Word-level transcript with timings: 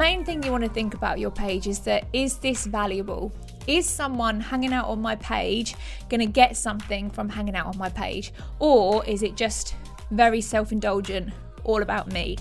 main 0.00 0.24
thing 0.24 0.42
you 0.42 0.50
want 0.50 0.64
to 0.64 0.70
think 0.70 0.94
about 0.94 1.18
your 1.18 1.30
page 1.30 1.66
is 1.66 1.80
that 1.80 2.06
is 2.14 2.38
this 2.38 2.64
valuable? 2.64 3.30
Is 3.66 3.86
someone 3.86 4.40
hanging 4.40 4.72
out 4.72 4.86
on 4.86 5.02
my 5.02 5.14
page 5.16 5.76
going 6.08 6.20
to 6.20 6.26
get 6.26 6.56
something 6.56 7.10
from 7.10 7.28
hanging 7.28 7.54
out 7.54 7.66
on 7.66 7.76
my 7.76 7.90
page? 7.90 8.32
Or 8.60 9.04
is 9.04 9.22
it 9.22 9.36
just 9.36 9.76
very 10.10 10.40
self 10.40 10.72
indulgent, 10.72 11.34
all 11.64 11.82
about 11.82 12.10
me? 12.10 12.38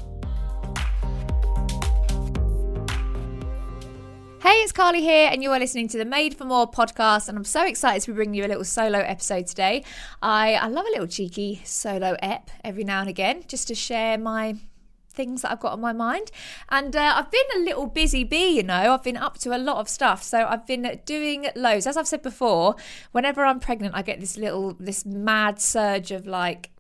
Hey, 4.42 4.56
it's 4.64 4.72
Carly 4.72 5.02
here, 5.02 5.30
and 5.30 5.44
you 5.44 5.52
are 5.52 5.60
listening 5.60 5.90
to 5.90 5.98
the 5.98 6.06
Made 6.06 6.38
for 6.38 6.46
More 6.46 6.72
podcast. 6.72 7.28
And 7.28 7.38
I'm 7.38 7.44
so 7.44 7.66
excited 7.66 8.04
to 8.04 8.12
be 8.12 8.16
bringing 8.16 8.36
you 8.36 8.46
a 8.46 8.48
little 8.48 8.64
solo 8.64 9.00
episode 9.00 9.48
today. 9.48 9.84
I, 10.22 10.54
I 10.54 10.70
love 10.70 10.86
a 10.86 10.92
little 10.92 11.08
cheeky 11.08 11.62
solo 11.66 12.16
ep 12.22 12.52
every 12.64 12.86
now 12.86 13.02
and 13.02 13.10
again 13.10 13.44
just 13.50 13.68
to 13.68 13.76
share 13.76 14.18
my 14.18 14.56
things 15.20 15.42
that 15.42 15.52
I've 15.52 15.60
got 15.60 15.74
on 15.74 15.82
my 15.82 15.92
mind. 15.92 16.32
And 16.70 16.96
uh, 16.96 17.14
I've 17.18 17.30
been 17.30 17.50
a 17.58 17.60
little 17.60 17.88
busy 17.88 18.24
bee, 18.24 18.52
you 18.60 18.64
know, 18.64 18.94
I've 18.94 19.04
been 19.04 19.18
up 19.18 19.38
to 19.40 19.54
a 19.54 19.60
lot 19.60 19.78
of 19.78 19.90
stuff. 19.90 20.24
So 20.24 20.48
I've 20.48 20.66
been 20.66 21.02
doing 21.06 21.48
loads. 21.58 21.86
As 21.86 21.98
I've 21.98 22.08
said 22.08 22.22
before, 22.22 22.78
whenever 23.12 23.44
I'm 23.44 23.60
pregnant, 23.60 23.96
I 23.96 24.02
get 24.02 24.22
this 24.22 24.38
little, 24.38 24.78
this 24.80 25.06
mad 25.06 25.60
surge 25.60 26.12
of 26.12 26.26
like, 26.26 26.72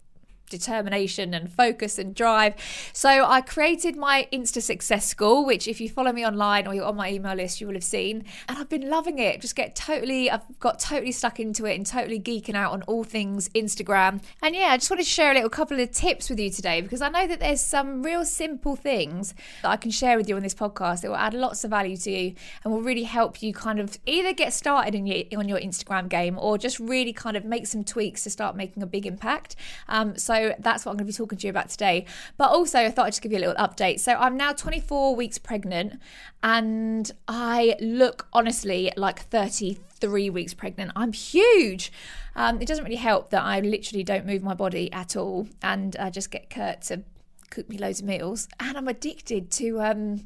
determination 0.49 1.34
and 1.34 1.52
focus 1.52 1.98
and 1.98 2.13
drive. 2.16 2.55
So 2.94 3.26
I 3.26 3.41
created 3.41 3.95
my 3.95 4.27
Insta 4.34 4.62
Success 4.62 5.08
School, 5.08 5.45
which 5.45 5.67
if 5.67 5.80
you 5.80 5.89
follow 5.89 6.12
me 6.12 6.25
online 6.25 6.67
or 6.67 6.73
you're 6.73 6.85
on 6.85 6.95
my 6.95 7.12
email 7.12 7.35
list, 7.35 7.62
you 7.62 7.67
will 7.67 7.73
have 7.75 7.84
seen. 7.84 8.23
And 8.48 8.58
I've 8.58 8.70
been 8.70 8.89
loving 8.89 9.20
it. 9.20 9.41
Just 9.41 9.55
get 9.55 9.75
totally, 9.75 10.30
I've 10.30 10.44
got 10.59 10.80
totally 10.80 11.12
stuck 11.12 11.39
into 11.39 11.66
it 11.66 11.75
and 11.75 11.85
totally 11.85 12.20
geeking 12.20 12.55
out 12.55 12.72
on 12.72 12.81
all 12.84 13.03
things 13.03 13.49
Instagram. 13.49 14.22
And 14.41 14.55
yeah, 14.55 14.67
I 14.67 14.77
just 14.77 14.89
wanted 14.89 15.03
to 15.03 15.09
share 15.09 15.31
a 15.31 15.35
little 15.35 15.49
couple 15.49 15.80
of 15.80 15.91
tips 15.91 16.30
with 16.30 16.39
you 16.39 16.50
today 16.50 16.81
because 16.81 17.02
I 17.02 17.09
know 17.09 17.28
that 17.28 17.39
there's 17.39 17.61
some 17.61 18.03
real 18.03 18.25
simple 18.25 18.75
things 18.75 19.34
that 19.61 19.69
I 19.69 19.78
can 19.78 19.91
share 19.91 20.17
with 20.17 20.28
you 20.28 20.36
on 20.36 20.44
this 20.44 20.56
podcast 20.56 21.02
that 21.02 21.09
will 21.09 21.17
add 21.17 21.34
lots 21.34 21.63
of 21.63 21.69
value 21.69 21.97
to 21.97 22.11
you 22.11 22.36
and 22.63 22.73
will 22.73 22.81
really 22.81 23.03
help 23.03 23.41
you 23.41 23.53
kind 23.53 23.80
of 23.80 23.97
either 24.06 24.34
get 24.34 24.53
started 24.53 24.95
in 24.95 25.06
your, 25.06 25.23
on 25.38 25.47
your 25.47 25.59
Instagram 25.59 26.09
game 26.09 26.38
or 26.39 26.58
just 26.58 26.80
really 26.80 27.13
kind 27.13 27.38
of 27.38 27.45
make 27.45 27.67
some 27.67 27.84
tweaks 27.84 28.23
to 28.23 28.30
start 28.30 28.56
making 28.56 28.84
a 28.84 28.88
big 28.88 29.06
impact. 29.06 29.56
Um, 29.88 30.17
so 30.17 30.34
that's 30.59 30.86
what 30.86 30.92
I'm 30.92 30.98
going 30.98 31.08
to 31.08 31.14
be 31.14 31.14
talking 31.14 31.38
to 31.38 31.48
you 31.48 31.52
about 31.52 31.70
today. 31.70 32.06
But 32.38 32.50
also, 32.50 32.80
I 32.80 32.92
thought 32.92 33.06
I'd 33.08 33.12
just 33.12 33.22
give 33.22 33.32
you 33.32 33.38
a 33.38 33.45
little 33.45 33.56
update. 33.56 34.00
So 34.00 34.14
I'm 34.14 34.38
now 34.38 34.54
24 34.54 35.16
weeks 35.16 35.38
pregnant 35.38 36.00
and 36.44 37.12
I 37.28 37.76
look 37.80 38.28
honestly 38.34 38.92
like 38.96 39.20
33 39.20 40.30
weeks 40.30 40.54
pregnant. 40.54 40.92
I'm 40.96 41.14
huge. 41.14 41.92
Um, 42.36 42.62
it 42.62 42.68
doesn't 42.68 42.84
really 42.84 42.96
help 42.96 43.31
that 43.31 43.44
I 43.44 43.59
literally 43.59 44.04
don't 44.04 44.26
move 44.26 44.44
my 44.44 44.54
body 44.54 44.92
at 44.94 45.16
all 45.16 45.48
and 45.62 45.96
I 45.98 46.09
just 46.09 46.31
get 46.31 46.50
Kurt 46.50 46.81
to 46.84 47.03
cook 47.50 47.69
me 47.69 47.78
loads 47.78 48.00
of 48.00 48.05
meals, 48.08 48.47
and 48.59 48.78
I'm 48.78 48.88
addicted 48.88 49.52
to 49.52 49.81
um, 49.81 50.25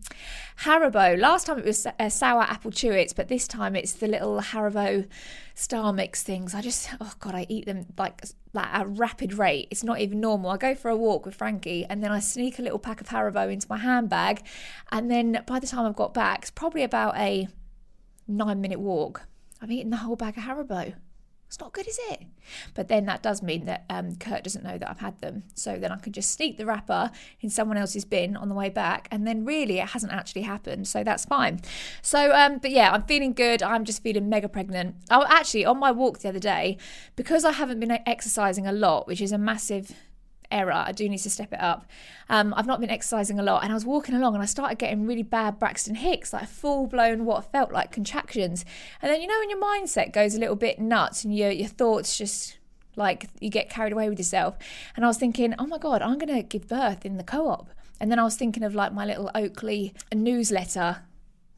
Haribo. 0.61 1.19
Last 1.19 1.47
time 1.47 1.59
it 1.59 1.65
was 1.65 1.85
uh, 1.85 2.09
sour 2.09 2.41
apple 2.41 2.71
chewits, 2.71 3.15
but 3.15 3.27
this 3.27 3.47
time 3.47 3.75
it's 3.75 3.93
the 3.93 4.07
little 4.07 4.39
Haribo 4.39 5.07
star 5.55 5.93
mix 5.93 6.23
things. 6.23 6.53
I 6.53 6.61
just, 6.61 6.89
oh 6.99 7.13
god, 7.19 7.35
I 7.35 7.45
eat 7.49 7.65
them 7.65 7.85
like 7.97 8.23
like 8.53 8.67
at 8.67 8.85
a 8.85 8.87
rapid 8.87 9.33
rate. 9.33 9.67
It's 9.71 9.83
not 9.83 9.99
even 9.99 10.19
normal. 10.19 10.51
I 10.51 10.57
go 10.57 10.75
for 10.75 10.89
a 10.89 10.97
walk 10.97 11.25
with 11.25 11.35
Frankie, 11.35 11.85
and 11.85 12.03
then 12.03 12.11
I 12.11 12.19
sneak 12.19 12.59
a 12.59 12.61
little 12.61 12.79
pack 12.79 13.01
of 13.01 13.07
Haribo 13.07 13.51
into 13.51 13.67
my 13.69 13.77
handbag, 13.77 14.45
and 14.91 15.09
then 15.09 15.43
by 15.47 15.59
the 15.59 15.67
time 15.67 15.85
I've 15.85 15.95
got 15.95 16.13
back, 16.13 16.39
it's 16.43 16.51
probably 16.51 16.83
about 16.83 17.17
a 17.17 17.47
nine 18.27 18.61
minute 18.61 18.79
walk. 18.79 19.23
I've 19.61 19.71
eaten 19.71 19.91
the 19.91 19.97
whole 19.97 20.15
bag 20.15 20.37
of 20.37 20.43
Haribo. 20.43 20.93
It's 21.53 21.59
not 21.59 21.71
good, 21.71 21.87
is 21.87 21.99
it? 22.09 22.23
But 22.73 22.87
then 22.87 23.05
that 23.05 23.21
does 23.21 23.43
mean 23.43 23.65
that 23.65 23.85
um, 23.87 24.15
Kurt 24.15 24.43
doesn't 24.43 24.63
know 24.63 24.79
that 24.79 24.89
I've 24.89 24.97
had 24.97 25.21
them. 25.21 25.43
So 25.53 25.77
then 25.77 25.91
I 25.91 25.97
can 25.97 26.11
just 26.11 26.31
sneak 26.31 26.57
the 26.57 26.65
wrapper 26.65 27.11
in 27.41 27.51
someone 27.51 27.77
else's 27.77 28.05
bin 28.05 28.35
on 28.35 28.49
the 28.49 28.55
way 28.55 28.69
back. 28.69 29.07
And 29.11 29.27
then 29.27 29.45
really 29.45 29.77
it 29.77 29.89
hasn't 29.89 30.11
actually 30.11 30.41
happened. 30.41 30.87
So 30.87 31.03
that's 31.03 31.25
fine. 31.25 31.59
So, 32.01 32.33
um, 32.33 32.57
but 32.57 32.71
yeah, 32.71 32.91
I'm 32.91 33.03
feeling 33.03 33.33
good. 33.33 33.61
I'm 33.61 33.85
just 33.85 34.01
feeling 34.01 34.29
mega 34.29 34.49
pregnant. 34.49 34.95
Oh, 35.11 35.25
actually, 35.29 35.63
on 35.63 35.77
my 35.77 35.91
walk 35.91 36.21
the 36.21 36.29
other 36.29 36.39
day, 36.39 36.79
because 37.15 37.45
I 37.45 37.51
haven't 37.51 37.79
been 37.79 37.99
exercising 38.07 38.65
a 38.65 38.71
lot, 38.71 39.05
which 39.05 39.21
is 39.21 39.31
a 39.31 39.37
massive 39.37 39.91
error. 40.53 40.71
I 40.71 40.91
do 40.91 41.09
need 41.09 41.17
to 41.19 41.29
step 41.29 41.51
it 41.51 41.59
up. 41.59 41.85
Um, 42.29 42.53
I've 42.55 42.67
not 42.67 42.79
been 42.79 42.89
exercising 42.89 43.39
a 43.39 43.43
lot, 43.43 43.63
and 43.63 43.71
I 43.71 43.75
was 43.75 43.85
walking 43.85 44.15
along, 44.15 44.35
and 44.35 44.43
I 44.43 44.45
started 44.45 44.77
getting 44.77 45.05
really 45.05 45.23
bad 45.23 45.59
Braxton 45.59 45.95
Hicks, 45.95 46.31
like 46.31 46.47
full 46.47 46.87
blown 46.87 47.25
what 47.25 47.51
felt 47.51 47.71
like 47.71 47.91
contractions. 47.91 48.63
And 49.01 49.11
then 49.11 49.21
you 49.21 49.27
know 49.27 49.39
when 49.39 49.49
your 49.49 49.61
mindset 49.61 50.13
goes 50.13 50.35
a 50.35 50.39
little 50.39 50.55
bit 50.55 50.79
nuts, 50.79 51.23
and 51.23 51.35
your 51.35 51.51
your 51.51 51.67
thoughts 51.67 52.17
just 52.17 52.57
like 52.95 53.27
you 53.39 53.49
get 53.49 53.69
carried 53.69 53.91
away 53.91 54.07
with 54.07 54.19
yourself. 54.19 54.57
And 54.95 55.03
I 55.03 55.07
was 55.07 55.17
thinking, 55.17 55.55
oh 55.57 55.65
my 55.65 55.77
god, 55.77 56.01
I'm 56.01 56.17
gonna 56.17 56.43
give 56.43 56.67
birth 56.67 57.05
in 57.05 57.17
the 57.17 57.23
co-op. 57.23 57.69
And 57.99 58.11
then 58.11 58.19
I 58.19 58.23
was 58.23 58.35
thinking 58.35 58.63
of 58.63 58.75
like 58.75 58.93
my 58.93 59.05
little 59.05 59.31
Oakley 59.33 59.93
newsletter 60.13 61.03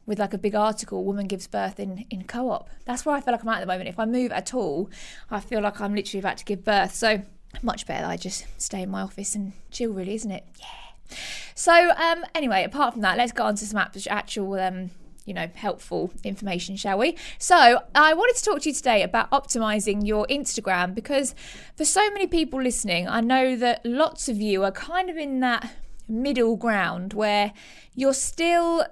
with 0.06 0.18
like 0.20 0.32
a 0.32 0.38
big 0.38 0.54
article 0.54 1.04
woman 1.04 1.26
gives 1.26 1.46
birth 1.46 1.80
in 1.80 2.06
in 2.10 2.22
co-op 2.24 2.70
that's 2.84 3.04
where 3.04 3.16
i 3.16 3.20
feel 3.20 3.32
like 3.32 3.42
i'm 3.42 3.48
at, 3.48 3.56
at 3.56 3.60
the 3.60 3.66
moment 3.66 3.88
if 3.88 3.98
i 3.98 4.04
move 4.04 4.30
at 4.30 4.54
all 4.54 4.88
i 5.30 5.40
feel 5.40 5.60
like 5.60 5.80
i'm 5.80 5.94
literally 5.94 6.20
about 6.20 6.36
to 6.36 6.44
give 6.44 6.64
birth 6.64 6.94
so 6.94 7.20
much 7.62 7.86
better 7.86 8.06
I 8.06 8.16
just 8.16 8.46
stay 8.58 8.82
in 8.82 8.90
my 8.90 9.02
office 9.02 9.34
and 9.34 9.52
chill, 9.70 9.92
really, 9.92 10.14
isn't 10.14 10.30
it? 10.30 10.44
Yeah. 10.58 11.16
So, 11.54 11.90
um, 11.96 12.24
anyway, 12.34 12.64
apart 12.64 12.94
from 12.94 13.02
that, 13.02 13.16
let's 13.16 13.32
go 13.32 13.44
on 13.44 13.54
to 13.56 13.66
some 13.66 13.78
actual, 14.08 14.54
um, 14.54 14.90
you 15.24 15.34
know, 15.34 15.48
helpful 15.54 16.10
information, 16.24 16.76
shall 16.76 16.98
we? 16.98 17.16
So, 17.38 17.82
I 17.94 18.14
wanted 18.14 18.36
to 18.36 18.44
talk 18.44 18.62
to 18.62 18.68
you 18.68 18.74
today 18.74 19.02
about 19.02 19.30
optimizing 19.30 20.06
your 20.06 20.26
Instagram 20.26 20.94
because 20.94 21.34
for 21.76 21.84
so 21.84 22.10
many 22.10 22.26
people 22.26 22.60
listening, 22.62 23.08
I 23.08 23.20
know 23.20 23.56
that 23.56 23.84
lots 23.84 24.28
of 24.28 24.40
you 24.40 24.64
are 24.64 24.72
kind 24.72 25.08
of 25.08 25.16
in 25.16 25.40
that 25.40 25.74
middle 26.08 26.56
ground 26.56 27.12
where 27.12 27.52
you're 27.94 28.14
still 28.14 28.84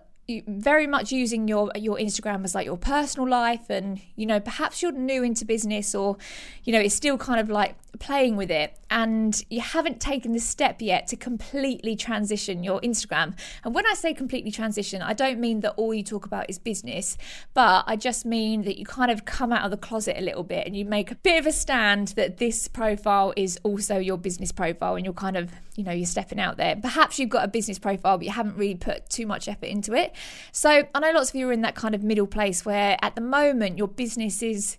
very 0.47 0.87
much 0.87 1.13
using 1.13 1.49
your 1.49 1.71
your 1.75 1.99
Instagram 1.99 2.45
as 2.45 2.55
like 2.55 2.65
your 2.65 2.79
personal 2.79 3.29
life 3.29 3.69
and 3.69 4.01
you 4.17 4.25
know 4.25 4.41
perhaps 4.41 4.81
you're 4.81 4.93
new 4.93 5.23
into 5.23 5.45
business 5.45 5.95
or 5.95 6.17
you 6.65 6.73
know 6.73 6.81
it's 6.81 6.95
still 6.95 7.19
kind 7.19 7.41
of 7.41 7.51
like 7.51 7.77
playing 7.99 8.37
with 8.37 8.51
it 8.51 8.77
and 8.91 9.45
you 9.51 9.61
haven't 9.61 10.01
taken 10.01 10.33
the 10.33 10.39
step 10.39 10.81
yet 10.81 11.07
to 11.09 11.17
completely 11.17 11.97
transition 11.97 12.63
your 12.63 12.81
Instagram. 12.81 13.35
And 13.65 13.75
when 13.75 13.87
I 13.87 13.95
say 13.95 14.15
completely 14.15 14.51
transition, 14.51 15.03
I 15.03 15.15
don't 15.15 15.41
mean 15.41 15.61
that 15.61 15.73
all 15.77 15.93
you 15.93 16.03
talk 16.03 16.27
about 16.27 16.49
is 16.49 16.59
business, 16.59 17.17
but 17.55 17.85
I 17.87 17.97
just 17.97 18.25
mean 18.25 18.63
that 18.63 18.79
you 18.79 18.87
kind 18.87 19.11
of 19.11 19.25
come 19.25 19.53
out 19.53 19.65
of 19.65 19.71
the 19.71 19.77
closet 19.77 20.17
a 20.17 20.23
little 20.23 20.45
bit 20.45 20.67
and 20.67 20.77
you 20.77 20.85
make 20.85 21.11
a 21.11 21.17
bit 21.17 21.41
of 21.41 21.47
a 21.47 21.53
stand 21.53 22.09
that 22.09 22.39
this 22.39 22.69
profile 22.69 23.33
is 23.37 23.59
also 23.65 23.99
your 23.99 24.17
business 24.17 24.53
profile 24.53 24.95
and 24.95 25.05
you're 25.05 25.15
kind 25.15 25.37
of, 25.37 25.51
you 25.75 25.83
know, 25.83 25.93
you're 25.93 26.07
stepping 26.07 26.39
out 26.39 26.57
there. 26.57 26.77
Perhaps 26.77 27.19
you've 27.19 27.31
got 27.31 27.45
a 27.45 27.49
business 27.49 27.79
profile, 27.79 28.19
but 28.19 28.25
you 28.25 28.33
haven't 28.33 28.57
really 28.57 28.77
put 28.77 29.09
too 29.11 29.27
much 29.27 29.49
effort 29.49 29.67
into 29.67 29.93
it. 29.95 30.14
So 30.53 30.85
I 30.95 31.01
know 31.01 31.11
lots 31.13 31.31
of 31.31 31.37
you 31.37 31.49
are 31.49 31.53
in 31.53 31.63
that 31.63 31.75
kind 31.75 31.95
of 31.95 32.03
middle 32.03 32.27
place 32.27 32.65
where 32.65 32.97
at 33.03 33.15
the 33.15 33.21
moment 33.21 33.79
your 33.79 33.89
business 33.89 34.43
is 34.43 34.79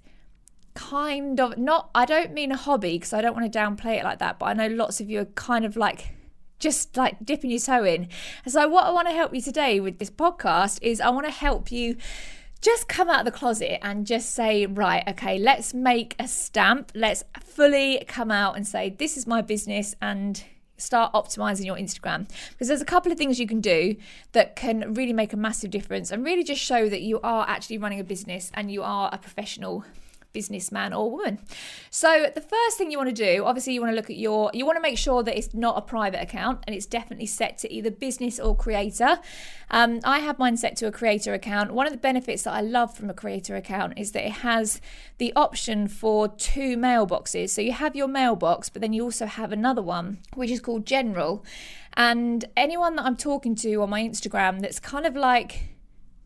kind 0.73 1.40
of 1.40 1.57
not 1.57 1.90
I 1.96 2.06
don't 2.06 2.34
mean 2.34 2.51
a 2.51 2.57
hobby 2.57 2.97
because 2.97 3.13
I 3.13 3.22
don't 3.22 3.35
want 3.35 3.51
to 3.51 3.57
downplay 3.57 3.97
it 3.97 4.03
like 4.03 4.19
that, 4.19 4.40
but 4.40 4.46
I 4.47 4.53
know 4.53 4.68
lots 4.68 5.00
of 5.00 5.09
you 5.09 5.22
are 5.22 5.25
kind 5.25 5.66
of 5.66 5.75
like 5.75 6.16
just 6.59 6.96
like 6.97 7.18
dipping 7.23 7.51
your 7.51 7.59
toe 7.59 7.84
in. 7.84 8.07
And 8.44 8.53
so 8.53 8.68
what 8.68 8.85
I 8.85 8.91
want 8.91 9.07
to 9.07 9.13
help 9.13 9.34
you 9.34 9.41
today 9.41 9.79
with 9.79 10.00
this 10.00 10.09
podcast 10.09 10.79
is 10.81 11.01
I 11.01 11.09
want 11.09 11.25
to 11.25 11.31
help 11.31 11.72
you 11.72 11.97
just 12.62 12.88
come 12.88 13.09
out 13.09 13.19
of 13.19 13.25
the 13.25 13.38
closet 13.38 13.79
and 13.85 14.07
just 14.07 14.34
say, 14.34 14.66
right, 14.66 15.03
okay, 15.07 15.38
let's 15.38 15.73
make 15.73 16.16
a 16.17 16.28
stamp. 16.28 16.91
Let's 16.96 17.23
fully 17.40 18.03
come 18.07 18.31
out 18.31 18.56
and 18.56 18.66
say, 18.66 18.90
this 18.90 19.17
is 19.17 19.28
my 19.28 19.41
business 19.41 19.96
and 20.02 20.44
start 20.78 21.13
optimizing 21.13 21.66
your 21.66 21.78
Instagram. 21.78 22.28
Because 22.52 22.68
there's 22.68 22.81
a 22.81 22.86
couple 22.86 23.12
of 23.12 23.18
things 23.18 23.40
you 23.40 23.47
can 23.47 23.62
do 23.62 23.96
that 24.34 24.56
can 24.56 24.94
really 24.94 25.13
make 25.13 25.34
a 25.34 25.38
massive 25.38 25.72
difference 25.72 26.12
and 26.12 26.24
really 26.24 26.44
just 26.44 26.62
show 26.62 26.90
that 26.90 27.02
you 27.02 27.19
are 27.22 27.47
actually 27.47 27.78
running 27.78 28.00
a 28.00 28.03
business 28.03 28.52
and 28.53 28.72
you 28.72 28.84
are 28.84 29.09
a 29.12 29.18
professional 29.18 29.85
businessman 30.35 30.94
or 30.94 31.09
woman. 31.09 31.40
So 31.90 32.28
the 32.35 32.41
first 32.41 32.78
thing 32.78 32.91
you 32.91 32.97
want 32.97 33.16
to 33.16 33.23
do, 33.29 33.46
obviously 33.46 33.73
you 33.73 33.82
want 33.82 33.93
to 33.93 33.96
look 33.96 34.09
at 34.09 34.17
your 34.17 34.52
you 34.53 34.66
want 34.66 34.76
to 34.76 34.82
make 34.82 34.97
sure 34.97 35.23
that 35.23 35.35
it's 35.35 35.53
not 35.53 35.78
a 35.78 35.82
private 35.82 36.22
account 36.22 36.64
and 36.67 36.76
it's 36.76 36.85
definitely 36.85 37.26
set 37.26 37.58
to 37.59 37.73
either 37.73 37.90
business 37.90 38.40
or 38.40 38.55
creator. 38.55 39.20
Um, 39.72 40.02
I 40.03 40.20
have 40.20 40.37
mine 40.37 40.58
set 40.58 40.76
to 40.78 40.87
a 40.87 40.91
creator 40.91 41.34
account. 41.34 41.73
One 41.73 41.87
of 41.87 41.93
the 41.93 42.05
benefits 42.09 42.43
that 42.43 42.53
I 42.53 42.61
love 42.61 42.93
from 42.96 43.09
a 43.09 43.14
creator 43.14 43.55
account 43.55 43.93
is 43.97 44.11
that 44.11 44.26
it 44.26 44.37
has 44.49 44.82
the 45.17 45.32
option 45.35 45.87
for 45.87 46.28
two 46.28 46.76
mailboxes. 46.78 47.49
So 47.49 47.61
you 47.61 47.72
have 47.72 47.96
your 47.96 48.09
mailbox, 48.09 48.70
but 48.70 48.81
then 48.81 48.93
you 48.93 49.03
also 49.03 49.26
have 49.26 49.52
another 49.52 49.81
one 49.81 50.20
which 50.34 50.52
is 50.52 50.59
called 50.59 50.85
general. 50.85 51.46
And 51.97 52.43
anyone 52.58 52.97
that 52.97 53.05
I'm 53.05 53.16
talking 53.16 53.55
to 53.55 53.81
on 53.81 53.90
my 53.90 54.02
Instagram 54.02 54.59
that's 54.59 54.79
kind 54.79 55.05
of 55.05 55.16
like 55.16 55.75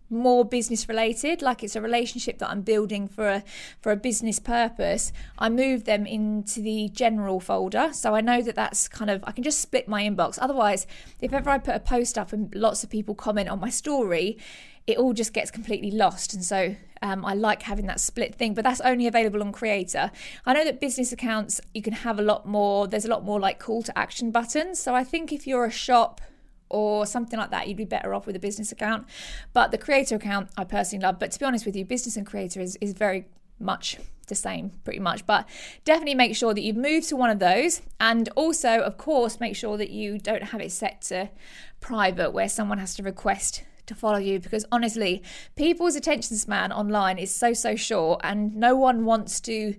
more 0.10 0.44
business 0.44 0.90
related 0.90 1.42
like 1.42 1.64
it's 1.64 1.76
a 1.76 1.82
relationship 1.82 2.40
that 2.40 2.50
I'm 2.50 2.62
building 2.62 3.08
for 3.08 3.28
a 3.28 3.44
for 3.80 3.92
a 3.92 3.96
business 3.96 4.40
purpose 4.40 5.12
I 5.38 5.50
move 5.50 5.84
them 5.86 6.06
into 6.06 6.62
the 6.62 6.90
general 6.90 7.40
folder. 7.40 7.90
So 7.94 8.16
I 8.16 8.22
know 8.22 8.42
that 8.42 8.56
that's 8.56 8.88
kind 8.88 9.12
of 9.12 9.24
I 9.26 9.32
can 9.32 9.44
just 9.44 9.60
split 9.60 9.88
my 9.88 10.04
inbox. 10.04 10.38
Otherwise 10.42 10.88
if 11.22 11.34
ever 11.34 11.50
I 11.50 11.58
put 11.58 11.76
a 11.76 11.80
post 11.80 12.18
up 12.18 12.34
and 12.34 12.54
lots 12.56 12.84
of 12.84 12.90
people 12.90 13.16
comment 13.16 13.50
on 13.50 13.60
my 13.60 13.70
story 13.70 14.38
it 14.88 14.98
all 14.98 15.14
just 15.14 15.34
gets 15.34 15.52
completely 15.52 15.92
lost. 15.92 16.34
And 16.34 16.44
so 16.44 16.76
um, 17.04 17.24
I 17.24 17.36
like 17.36 17.62
having 17.62 17.86
that 17.86 18.00
split 18.00 18.34
thing 18.34 18.54
but 18.56 18.64
that's 18.64 18.82
only 18.82 19.06
available 19.06 19.42
on 19.42 19.52
creator. 19.52 20.12
I 20.46 20.54
know 20.54 20.66
that 20.66 20.82
business 20.82 21.12
accounts 21.12 21.62
you 21.74 21.84
can 21.84 21.94
have 21.94 22.18
a 22.18 22.24
lot 22.24 22.48
more 22.48 22.88
there's 22.88 23.06
a 23.06 23.10
lot 23.10 23.24
more 23.24 23.40
like 23.40 23.60
call 23.60 23.84
to 23.84 23.98
action 23.98 24.32
buttons. 24.32 24.80
So 24.80 24.96
I 24.96 25.04
think 25.04 25.32
if 25.32 25.46
you're 25.46 25.66
a 25.66 25.72
shop 25.72 26.22
or 26.70 27.06
something 27.06 27.40
like 27.40 27.52
that, 27.52 27.68
you'd 27.68 27.78
be 27.78 27.86
better 27.86 28.14
off 28.14 28.26
with 28.26 28.36
a 28.36 28.40
business 28.40 28.72
account. 28.72 29.08
But 29.54 29.72
the 29.72 29.78
creator 29.78 30.16
account, 30.16 30.50
I 30.58 30.64
personally 30.64 31.04
love. 31.04 31.20
But 31.20 31.32
to 31.32 31.40
be 31.40 31.46
honest 31.46 31.66
with 31.66 31.76
you, 31.76 31.86
business 31.86 32.18
and 32.18 32.26
creator 32.26 32.62
is, 32.62 32.78
is 32.82 32.94
very 32.94 33.26
much 33.60 33.98
the 34.28 34.36
same, 34.36 34.72
pretty 34.84 35.00
much. 35.00 35.26
But 35.26 35.48
definitely 35.84 36.16
make 36.16 36.36
sure 36.36 36.54
that 36.54 36.62
you 36.62 36.74
move 36.74 37.06
to 37.08 37.16
one 37.16 37.30
of 37.30 37.40
those. 37.40 37.82
And 38.00 38.30
also, 38.36 38.80
of 38.80 38.98
course, 38.98 39.40
make 39.40 39.56
sure 39.56 39.78
that 39.78 39.90
you 39.90 40.20
don't 40.20 40.44
have 40.44 40.62
it 40.62 40.72
set 40.72 41.02
to 41.04 41.30
private 41.82 42.32
where 42.32 42.50
someone 42.50 42.78
has 42.78 42.96
to 42.96 43.04
request 43.04 43.64
to 43.90 43.96
follow 43.96 44.20
you 44.20 44.40
because 44.40 44.66
honestly, 44.72 45.22
people's 45.56 45.96
attention 45.96 46.38
span 46.38 46.72
online 46.72 47.18
is 47.18 47.36
so, 47.36 47.54
so 47.54 47.76
short, 47.76 48.22
and 48.24 48.56
no 48.56 48.76
one 48.76 49.04
wants 49.04 49.42
to 49.42 49.76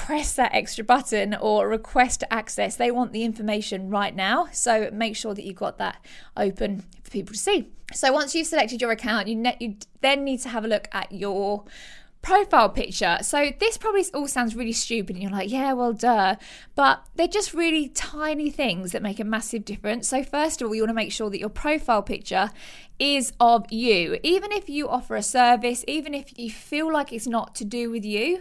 press 0.00 0.32
that 0.32 0.54
extra 0.54 0.82
button 0.82 1.34
or 1.34 1.68
request 1.68 2.24
access. 2.30 2.74
They 2.74 2.90
want 2.90 3.12
the 3.12 3.22
information 3.22 3.90
right 3.90 4.16
now. 4.16 4.48
So 4.50 4.88
make 4.90 5.14
sure 5.14 5.34
that 5.34 5.44
you've 5.44 5.56
got 5.56 5.76
that 5.76 6.02
open 6.38 6.84
for 7.02 7.10
people 7.10 7.34
to 7.34 7.38
see. 7.38 7.68
So 7.92 8.10
once 8.10 8.34
you've 8.34 8.46
selected 8.46 8.80
your 8.80 8.92
account, 8.92 9.28
you, 9.28 9.36
ne- 9.36 9.58
you 9.60 9.76
then 10.00 10.24
need 10.24 10.40
to 10.40 10.48
have 10.48 10.64
a 10.64 10.68
look 10.68 10.88
at 10.92 11.12
your 11.12 11.64
profile 12.22 12.70
picture. 12.70 13.18
So 13.20 13.52
this 13.60 13.76
probably 13.76 14.06
all 14.14 14.26
sounds 14.26 14.56
really 14.56 14.72
stupid 14.72 15.16
and 15.16 15.22
you're 15.22 15.32
like, 15.32 15.50
yeah, 15.50 15.74
well 15.74 15.92
duh. 15.92 16.36
But 16.74 17.04
they're 17.16 17.28
just 17.28 17.52
really 17.52 17.90
tiny 17.90 18.50
things 18.50 18.92
that 18.92 19.02
make 19.02 19.20
a 19.20 19.24
massive 19.24 19.66
difference. 19.66 20.08
So 20.08 20.24
first 20.24 20.62
of 20.62 20.68
all, 20.68 20.74
you 20.74 20.80
want 20.80 20.90
to 20.90 20.94
make 20.94 21.12
sure 21.12 21.28
that 21.28 21.38
your 21.38 21.50
profile 21.50 22.02
picture 22.02 22.50
is 22.98 23.34
of 23.38 23.70
you. 23.70 24.18
Even 24.22 24.50
if 24.50 24.70
you 24.70 24.88
offer 24.88 25.14
a 25.14 25.22
service, 25.22 25.84
even 25.86 26.14
if 26.14 26.38
you 26.38 26.50
feel 26.50 26.90
like 26.90 27.12
it's 27.12 27.26
not 27.26 27.54
to 27.56 27.66
do 27.66 27.90
with 27.90 28.06
you, 28.06 28.40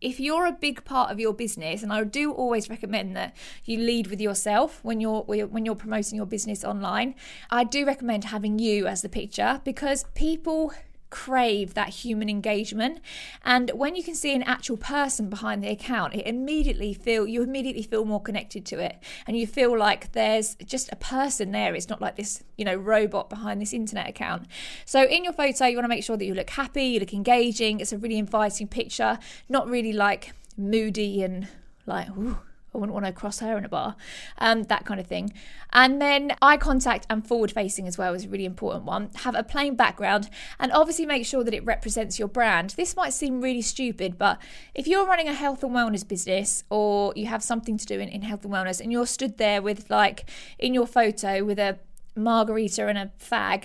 if 0.00 0.20
you're 0.20 0.46
a 0.46 0.52
big 0.52 0.84
part 0.84 1.10
of 1.10 1.18
your 1.18 1.32
business 1.32 1.82
and 1.82 1.92
I 1.92 2.04
do 2.04 2.32
always 2.32 2.70
recommend 2.70 3.16
that 3.16 3.36
you 3.64 3.78
lead 3.78 4.06
with 4.08 4.20
yourself 4.20 4.80
when 4.82 5.00
you're 5.00 5.22
when 5.22 5.64
you're 5.64 5.74
promoting 5.74 6.16
your 6.16 6.26
business 6.26 6.64
online 6.64 7.14
I 7.50 7.64
do 7.64 7.84
recommend 7.84 8.24
having 8.24 8.58
you 8.58 8.86
as 8.86 9.02
the 9.02 9.08
picture 9.08 9.60
because 9.64 10.04
people 10.14 10.72
crave 11.10 11.74
that 11.74 11.88
human 11.88 12.28
engagement. 12.28 13.00
And 13.44 13.70
when 13.70 13.96
you 13.96 14.02
can 14.02 14.14
see 14.14 14.34
an 14.34 14.42
actual 14.42 14.76
person 14.76 15.28
behind 15.28 15.62
the 15.62 15.68
account 15.68 16.14
it 16.14 16.26
immediately 16.26 16.92
feel 16.94 17.26
you 17.26 17.42
immediately 17.42 17.82
feel 17.82 18.04
more 18.04 18.20
connected 18.20 18.66
to 18.66 18.78
it. 18.78 18.96
And 19.26 19.36
you 19.36 19.46
feel 19.46 19.76
like 19.76 20.12
there's 20.12 20.54
just 20.56 20.90
a 20.92 20.96
person 20.96 21.52
there. 21.52 21.74
It's 21.74 21.88
not 21.88 22.00
like 22.00 22.16
this 22.16 22.42
you 22.56 22.64
know 22.64 22.76
robot 22.76 23.30
behind 23.30 23.60
this 23.60 23.72
internet 23.72 24.08
account. 24.08 24.46
So 24.84 25.04
in 25.04 25.24
your 25.24 25.32
photo 25.32 25.66
you 25.66 25.76
want 25.76 25.84
to 25.84 25.88
make 25.88 26.04
sure 26.04 26.16
that 26.16 26.24
you 26.24 26.34
look 26.34 26.50
happy 26.50 26.84
you 26.84 27.00
look 27.00 27.14
engaging. 27.14 27.80
It's 27.80 27.92
a 27.92 27.98
really 27.98 28.18
inviting 28.18 28.68
picture 28.68 29.18
not 29.48 29.68
really 29.68 29.92
like 29.92 30.32
moody 30.56 31.22
and 31.22 31.48
like 31.86 32.08
ooh, 32.10 32.38
I 32.74 32.78
wouldn't 32.78 32.94
want 32.94 33.06
to 33.06 33.12
cross 33.12 33.40
her 33.40 33.56
in 33.56 33.64
a 33.64 33.68
bar, 33.68 33.96
um, 34.38 34.64
that 34.64 34.84
kind 34.84 35.00
of 35.00 35.06
thing. 35.06 35.32
And 35.72 36.00
then 36.00 36.32
eye 36.42 36.56
contact 36.56 37.06
and 37.08 37.26
forward 37.26 37.50
facing 37.50 37.86
as 37.86 37.96
well 37.96 38.14
is 38.14 38.24
a 38.24 38.28
really 38.28 38.44
important 38.44 38.84
one. 38.84 39.10
Have 39.16 39.34
a 39.34 39.42
plain 39.42 39.74
background 39.74 40.28
and 40.58 40.70
obviously 40.72 41.06
make 41.06 41.24
sure 41.24 41.42
that 41.44 41.54
it 41.54 41.64
represents 41.64 42.18
your 42.18 42.28
brand. 42.28 42.70
This 42.70 42.94
might 42.94 43.12
seem 43.12 43.40
really 43.40 43.62
stupid, 43.62 44.18
but 44.18 44.38
if 44.74 44.86
you're 44.86 45.06
running 45.06 45.28
a 45.28 45.34
health 45.34 45.62
and 45.62 45.72
wellness 45.72 46.06
business 46.06 46.64
or 46.70 47.12
you 47.16 47.26
have 47.26 47.42
something 47.42 47.78
to 47.78 47.86
do 47.86 47.98
in, 48.00 48.08
in 48.08 48.22
health 48.22 48.44
and 48.44 48.52
wellness 48.52 48.80
and 48.80 48.92
you're 48.92 49.06
stood 49.06 49.38
there 49.38 49.62
with, 49.62 49.88
like, 49.90 50.28
in 50.58 50.74
your 50.74 50.86
photo 50.86 51.44
with 51.44 51.58
a 51.58 51.78
margarita 52.14 52.86
and 52.86 52.98
a 52.98 53.10
fag, 53.18 53.64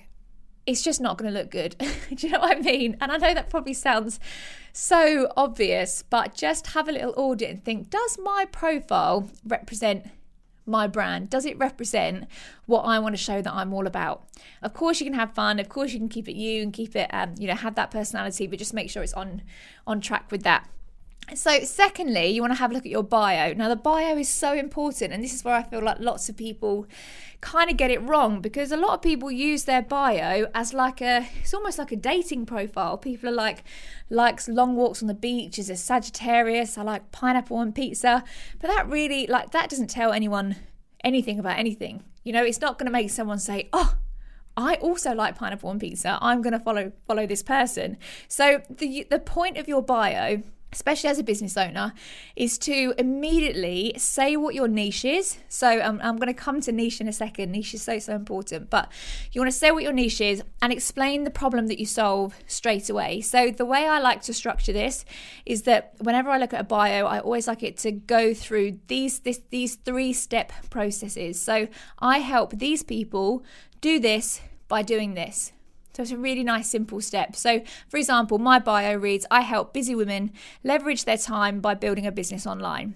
it's 0.66 0.82
just 0.82 1.02
not 1.02 1.18
going 1.18 1.32
to 1.32 1.38
look 1.38 1.52
good. 1.52 1.76
Do 2.16 2.28
you 2.28 2.34
know 2.34 2.40
what 2.40 2.58
I 2.58 2.60
mean? 2.60 2.98
And 3.02 3.12
I 3.12 3.18
know 3.18 3.34
that 3.34 3.50
probably 3.50 3.74
sounds 3.74 4.20
so 4.74 5.32
obvious, 5.38 6.04
but 6.10 6.36
just 6.36 6.68
have 6.68 6.90
a 6.90 6.92
little 6.92 7.14
audit 7.16 7.50
and 7.50 7.64
think 7.64 7.90
does 7.90 8.18
my 8.22 8.46
profile 8.52 9.30
represent 9.48 10.08
my 10.66 10.88
brand? 10.88 11.30
Does 11.30 11.46
it 11.46 11.58
represent 11.58 12.26
what 12.66 12.82
I 12.82 12.98
want 13.00 13.14
to 13.14 13.22
show 13.22 13.42
that 13.42 13.54
I'm 13.54 13.74
all 13.74 13.86
about? 13.86 14.24
Of 14.62 14.74
course, 14.74 15.00
you 15.00 15.06
can 15.06 15.14
have 15.14 15.34
fun. 15.34 15.60
Of 15.60 15.70
course, 15.70 15.94
you 15.94 16.00
can 16.00 16.10
keep 16.10 16.28
it 16.28 16.36
you 16.36 16.64
and 16.64 16.74
keep 16.74 16.96
it, 16.96 17.10
um, 17.14 17.36
you 17.38 17.48
know, 17.48 17.56
have 17.56 17.76
that 17.76 17.92
personality, 17.92 18.48
but 18.48 18.60
just 18.60 18.74
make 18.74 18.90
sure 18.90 19.04
it's 19.04 19.14
on 19.14 19.44
on 19.86 20.02
track 20.02 20.32
with 20.32 20.44
that. 20.44 20.68
So, 21.36 21.60
secondly, 21.64 22.28
you 22.28 22.42
want 22.42 22.54
to 22.54 22.60
have 22.60 22.72
a 22.72 22.74
look 22.74 22.86
at 22.86 22.92
your 22.92 23.04
bio. 23.04 23.54
Now, 23.54 23.70
the 23.70 23.76
bio 23.76 24.18
is 24.18 24.30
so 24.30 24.54
important, 24.54 25.14
and 25.14 25.24
this 25.24 25.34
is 25.34 25.44
where 25.44 25.56
I 25.56 25.64
feel 25.64 25.82
like 25.82 26.00
lots 26.00 26.30
of 26.30 26.38
people 26.38 26.88
kind 27.44 27.70
of 27.70 27.76
get 27.76 27.92
it 27.92 28.02
wrong 28.02 28.40
because 28.40 28.72
a 28.72 28.78
lot 28.78 28.94
of 28.94 29.02
people 29.02 29.30
use 29.30 29.66
their 29.66 29.82
bio 29.82 30.48
as 30.56 30.74
like 30.74 31.02
a 31.02 31.28
it's 31.42 31.54
almost 31.54 31.78
like 31.78 31.92
a 31.92 31.96
dating 31.96 32.46
profile. 32.46 32.98
People 32.98 33.28
are 33.30 33.34
like 33.34 33.66
likes 34.10 34.48
long 34.48 34.76
walks 34.76 35.02
on 35.02 35.08
the 35.10 35.14
beach, 35.14 35.60
is 35.60 35.70
a 35.70 35.76
Sagittarius, 35.76 36.78
I 36.78 36.84
like 36.84 37.12
pineapple 37.12 37.60
and 37.60 37.76
pizza, 37.76 38.24
but 38.62 38.68
that 38.70 38.88
really 38.88 39.28
like 39.28 39.52
that 39.52 39.70
doesn't 39.70 39.90
tell 39.90 40.14
anyone 40.14 40.56
anything 41.04 41.38
about 41.38 41.60
anything. 41.60 42.04
You 42.24 42.32
know, 42.32 42.44
it's 42.44 42.62
not 42.62 42.80
going 42.80 42.86
to 42.86 42.92
make 42.92 43.10
someone 43.10 43.40
say, 43.40 43.68
"Oh, 43.74 43.96
I 44.56 44.76
also 44.76 45.14
like 45.14 45.38
pineapple 45.38 45.70
and 45.70 45.82
pizza. 45.82 46.18
I'm 46.22 46.42
going 46.42 46.54
to 46.54 46.60
follow 46.60 46.94
follow 47.06 47.28
this 47.28 47.44
person." 47.44 47.98
So 48.30 48.62
the 48.70 49.06
the 49.10 49.20
point 49.20 49.58
of 49.58 49.68
your 49.68 49.82
bio 49.82 50.44
especially 50.74 51.10
as 51.10 51.20
a 51.20 51.24
business 51.24 51.56
owner, 51.56 51.94
is 52.36 52.58
to 52.58 52.94
immediately 52.98 53.94
say 53.98 54.36
what 54.36 54.56
your 54.56 54.68
niche 54.68 55.06
is. 55.06 55.38
So 55.48 55.82
um, 55.82 56.02
I'm 56.04 56.18
going 56.18 56.28
to 56.28 56.34
come 56.34 56.60
to 56.62 56.72
niche 56.72 57.00
in 57.00 57.08
a 57.08 57.14
second. 57.14 57.52
Niche 57.52 57.76
is 57.76 57.84
so, 57.84 58.00
so 58.00 58.14
important. 58.14 58.70
But 58.70 58.92
you 59.32 59.40
want 59.40 59.52
to 59.52 59.58
say 59.58 59.72
what 59.72 59.84
your 59.84 59.94
niche 59.94 60.20
is 60.20 60.44
and 60.62 60.74
explain 60.74 61.24
the 61.24 61.32
problem 61.32 61.68
that 61.68 61.80
you 61.80 61.86
solve 61.86 62.36
straight 62.48 62.90
away. 62.90 63.22
So 63.22 63.52
the 63.52 63.66
way 63.66 63.88
I 63.88 64.00
like 64.00 64.22
to 64.24 64.34
structure 64.34 64.74
this 64.74 65.06
is 65.46 65.62
that 65.64 65.94
whenever 66.00 66.30
I 66.30 66.38
look 66.38 66.54
at 66.54 66.62
a 66.62 66.66
bio, 66.66 67.06
I 67.06 67.20
always 67.20 67.48
like 67.48 67.64
it 67.64 67.78
to 67.78 67.92
go 67.92 68.34
through 68.34 68.80
these, 68.88 69.20
this, 69.20 69.42
these 69.50 69.76
three 69.76 70.12
step 70.12 70.52
processes. 70.70 71.40
So 71.40 71.68
I 72.00 72.18
help 72.18 72.58
these 72.58 72.84
people 72.84 73.44
do 73.80 74.00
this 74.00 74.42
by 74.68 74.82
doing 74.82 75.14
this. 75.14 75.54
So 75.96 76.02
it's 76.02 76.12
a 76.12 76.18
really 76.18 76.44
nice, 76.44 76.70
simple 76.70 77.02
step. 77.02 77.36
So, 77.36 77.62
for 77.88 77.98
example, 77.98 78.40
my 78.40 78.58
bio 78.58 78.96
reads 78.96 79.28
I 79.30 79.42
help 79.42 79.74
busy 79.74 79.94
women 79.94 80.32
leverage 80.64 81.06
their 81.06 81.18
time 81.18 81.60
by 81.60 81.76
building 81.76 82.08
a 82.08 82.12
business 82.12 82.48
online. 82.48 82.96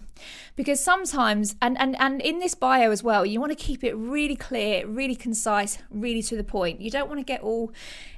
Because 0.56 0.80
sometimes, 0.80 1.56
and, 1.62 1.80
and, 1.80 1.96
and 2.00 2.22
in 2.22 2.40
this 2.40 2.56
bio 2.56 2.90
as 2.90 3.04
well, 3.04 3.24
you 3.24 3.40
want 3.40 3.52
to 3.52 3.56
keep 3.56 3.84
it 3.84 3.94
really 3.96 4.36
clear, 4.36 4.88
really 4.88 5.16
concise, 5.16 5.78
really 5.92 6.24
to 6.24 6.36
the 6.36 6.44
point. 6.44 6.82
You 6.82 6.90
don't 6.90 7.08
want 7.08 7.20
to 7.20 7.24
get 7.24 7.42
all 7.42 7.72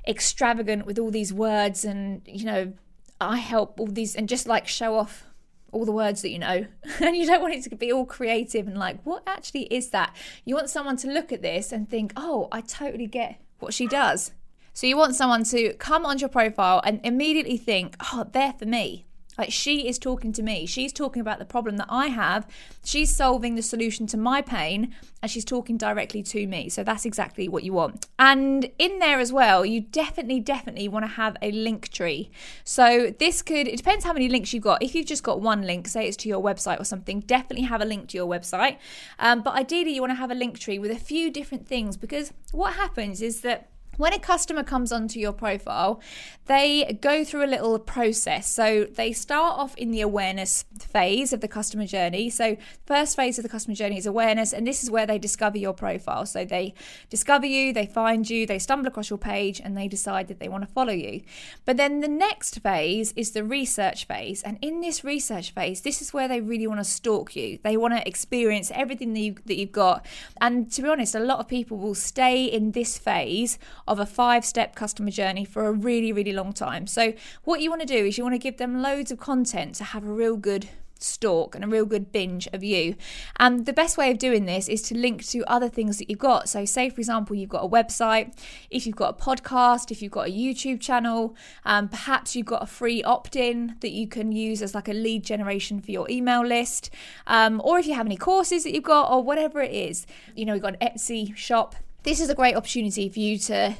extravagant 0.07 0.85
with 0.85 0.97
all 0.97 1.11
these 1.11 1.33
words 1.33 1.83
and, 1.83 2.21
you 2.25 2.45
know, 2.45 2.73
I 3.19 3.37
help 3.37 3.81
all 3.81 3.87
these 3.87 4.15
and 4.15 4.29
just 4.29 4.47
like 4.47 4.65
show 4.65 4.95
off 4.95 5.25
all 5.73 5.85
the 5.85 5.91
words 5.91 6.21
that 6.21 6.29
you 6.29 6.39
know. 6.39 6.65
and 7.01 7.15
you 7.17 7.25
don't 7.25 7.41
want 7.41 7.53
it 7.53 7.63
to 7.63 7.75
be 7.75 7.91
all 7.91 8.05
creative 8.05 8.65
and 8.67 8.77
like, 8.77 9.01
what 9.03 9.23
actually 9.27 9.63
is 9.63 9.89
that? 9.89 10.15
You 10.45 10.55
want 10.55 10.69
someone 10.69 10.95
to 10.97 11.11
look 11.11 11.33
at 11.33 11.41
this 11.41 11.73
and 11.73 11.89
think, 11.89 12.13
oh, 12.15 12.47
I 12.49 12.61
totally 12.61 13.07
get 13.07 13.41
what 13.59 13.73
she 13.73 13.87
does. 13.87 14.31
So 14.79 14.87
you 14.87 14.95
want 14.95 15.13
someone 15.13 15.43
to 15.43 15.73
come 15.73 16.05
onto 16.05 16.21
your 16.21 16.29
profile 16.29 16.81
and 16.85 17.01
immediately 17.03 17.57
think, 17.57 17.97
oh, 18.13 18.25
they're 18.31 18.53
for 18.53 18.65
me. 18.65 19.05
Like 19.37 19.51
she 19.51 19.89
is 19.89 19.99
talking 19.99 20.31
to 20.31 20.41
me. 20.41 20.65
She's 20.65 20.93
talking 20.93 21.19
about 21.19 21.37
the 21.37 21.43
problem 21.43 21.75
that 21.75 21.87
I 21.89 22.07
have. 22.07 22.47
She's 22.85 23.13
solving 23.13 23.55
the 23.55 23.61
solution 23.61 24.07
to 24.07 24.15
my 24.15 24.41
pain 24.41 24.95
and 25.21 25.29
she's 25.29 25.43
talking 25.43 25.75
directly 25.75 26.23
to 26.23 26.47
me. 26.47 26.69
So 26.69 26.85
that's 26.85 27.03
exactly 27.03 27.49
what 27.49 27.63
you 27.65 27.73
want. 27.73 28.07
And 28.17 28.71
in 28.79 28.99
there 28.99 29.19
as 29.19 29.33
well, 29.33 29.65
you 29.65 29.81
definitely, 29.81 30.39
definitely 30.39 30.87
want 30.87 31.03
to 31.03 31.11
have 31.11 31.35
a 31.41 31.51
link 31.51 31.89
tree. 31.89 32.31
So 32.63 33.13
this 33.19 33.41
could, 33.41 33.67
it 33.67 33.75
depends 33.75 34.05
how 34.05 34.13
many 34.13 34.29
links 34.29 34.53
you've 34.53 34.63
got. 34.63 34.81
If 34.81 34.95
you've 34.95 35.07
just 35.07 35.23
got 35.23 35.41
one 35.41 35.63
link, 35.63 35.89
say 35.89 36.07
it's 36.07 36.15
to 36.23 36.29
your 36.29 36.41
website 36.41 36.79
or 36.79 36.85
something, 36.85 37.19
definitely 37.19 37.65
have 37.65 37.81
a 37.81 37.85
link 37.85 38.07
to 38.11 38.17
your 38.17 38.27
website. 38.27 38.77
Um, 39.19 39.41
but 39.41 39.55
ideally, 39.55 39.93
you 39.93 39.99
want 39.99 40.11
to 40.11 40.15
have 40.15 40.31
a 40.31 40.35
link 40.35 40.57
tree 40.57 40.79
with 40.79 40.91
a 40.91 40.99
few 40.99 41.29
different 41.29 41.67
things 41.67 41.97
because 41.97 42.31
what 42.53 42.75
happens 42.75 43.21
is 43.21 43.41
that 43.41 43.67
when 43.99 44.13
a 44.13 44.19
customer 44.19 44.63
comes 44.63 44.93
onto 44.93 45.19
your 45.19 45.33
profile, 45.33 45.99
they 46.45 46.97
go 47.01 47.25
through 47.25 47.43
a 47.43 47.51
little 47.51 47.77
process. 47.77 48.49
So 48.49 48.85
they 48.85 49.11
start 49.11 49.59
off 49.59 49.75
in 49.75 49.91
the 49.91 49.99
awareness 49.99 50.63
phase 50.79 51.33
of 51.33 51.41
the 51.41 51.49
customer 51.49 51.85
journey. 51.85 52.29
So, 52.29 52.55
first 52.85 53.17
phase 53.17 53.37
of 53.37 53.43
the 53.43 53.49
customer 53.49 53.75
journey 53.75 53.97
is 53.97 54.05
awareness, 54.05 54.53
and 54.53 54.65
this 54.65 54.83
is 54.83 54.89
where 54.89 55.05
they 55.05 55.19
discover 55.19 55.57
your 55.57 55.73
profile. 55.73 56.25
So, 56.25 56.45
they 56.45 56.73
discover 57.09 57.45
you, 57.45 57.73
they 57.73 57.85
find 57.85 58.27
you, 58.27 58.47
they 58.47 58.57
stumble 58.57 58.87
across 58.87 59.09
your 59.09 59.19
page, 59.19 59.59
and 59.63 59.77
they 59.77 59.87
decide 59.87 60.29
that 60.29 60.39
they 60.39 60.47
want 60.47 60.63
to 60.65 60.73
follow 60.73 60.93
you. 60.93 61.21
But 61.65 61.75
then 61.77 61.99
the 61.99 62.07
next 62.07 62.59
phase 62.61 63.11
is 63.17 63.31
the 63.31 63.43
research 63.43 64.05
phase. 64.05 64.41
And 64.41 64.57
in 64.61 64.79
this 64.79 65.03
research 65.03 65.51
phase, 65.51 65.81
this 65.81 66.01
is 66.01 66.13
where 66.13 66.29
they 66.29 66.39
really 66.39 66.67
want 66.67 66.79
to 66.79 66.85
stalk 66.85 67.35
you. 67.35 67.59
They 67.63 67.75
want 67.75 67.93
to 67.95 68.07
experience 68.07 68.71
everything 68.73 69.13
that, 69.13 69.19
you, 69.19 69.35
that 69.45 69.57
you've 69.57 69.73
got. 69.73 70.05
And 70.39 70.71
to 70.71 70.81
be 70.81 70.89
honest, 70.89 71.15
a 71.15 71.19
lot 71.19 71.39
of 71.39 71.49
people 71.49 71.77
will 71.77 71.95
stay 71.95 72.45
in 72.45 72.71
this 72.71 72.97
phase 72.97 73.59
of 73.89 73.99
a 73.99 74.05
five 74.05 74.45
step 74.45 74.75
customer 74.75 75.09
journey 75.09 75.43
for 75.43 75.65
a 75.65 75.71
really, 75.71 76.13
really 76.13 76.31
long 76.31 76.53
time. 76.53 76.87
So, 76.87 77.13
what 77.43 77.59
you 77.59 77.69
want 77.69 77.81
to 77.81 77.87
do 77.87 78.05
is 78.05 78.17
you 78.17 78.23
want 78.23 78.35
to 78.35 78.39
give 78.39 78.57
them 78.57 78.81
loads 78.81 79.11
of 79.11 79.19
content 79.19 79.75
to 79.75 79.83
have 79.83 80.05
a 80.05 80.13
real 80.13 80.37
good 80.37 80.69
stalk 81.01 81.55
and 81.55 81.63
a 81.63 81.67
real 81.67 81.85
good 81.85 82.11
binge 82.11 82.47
of 82.51 82.63
you. 82.63 82.95
And 83.37 83.65
the 83.65 83.73
best 83.73 83.97
way 83.97 84.11
of 84.11 84.17
doing 84.17 84.45
this 84.45 84.67
is 84.67 84.81
to 84.83 84.95
link 84.95 85.25
to 85.27 85.43
other 85.45 85.69
things 85.69 85.97
that 85.97 86.09
you've 86.09 86.19
got. 86.19 86.47
So, 86.49 86.65
say 86.65 86.89
for 86.89 87.01
example, 87.01 87.35
you've 87.35 87.49
got 87.49 87.63
a 87.63 87.67
website, 87.67 88.37
if 88.69 88.85
you've 88.85 88.95
got 88.95 89.19
a 89.19 89.23
podcast, 89.23 89.89
if 89.89 90.03
you've 90.03 90.11
got 90.11 90.27
a 90.27 90.31
YouTube 90.31 90.79
channel, 90.79 91.35
um, 91.65 91.89
perhaps 91.89 92.35
you've 92.35 92.45
got 92.45 92.61
a 92.61 92.67
free 92.67 93.01
opt 93.01 93.35
in 93.35 93.75
that 93.79 93.91
you 93.91 94.07
can 94.07 94.31
use 94.31 94.61
as 94.61 94.75
like 94.75 94.87
a 94.87 94.93
lead 94.93 95.23
generation 95.23 95.81
for 95.81 95.89
your 95.89 96.07
email 96.11 96.45
list, 96.45 96.91
um, 97.25 97.59
or 97.63 97.79
if 97.79 97.87
you 97.87 97.95
have 97.95 98.05
any 98.05 98.17
courses 98.17 98.63
that 98.63 98.73
you've 98.73 98.83
got, 98.83 99.11
or 99.11 99.23
whatever 99.23 99.61
it 99.61 99.73
is. 99.73 100.05
You 100.35 100.45
know, 100.45 100.53
we've 100.53 100.61
got 100.61 100.77
an 100.79 100.89
Etsy 100.89 101.35
shop 101.35 101.75
this 102.03 102.19
is 102.19 102.29
a 102.29 102.35
great 102.35 102.55
opportunity 102.55 103.09
for 103.09 103.19
you 103.19 103.37
to 103.39 103.75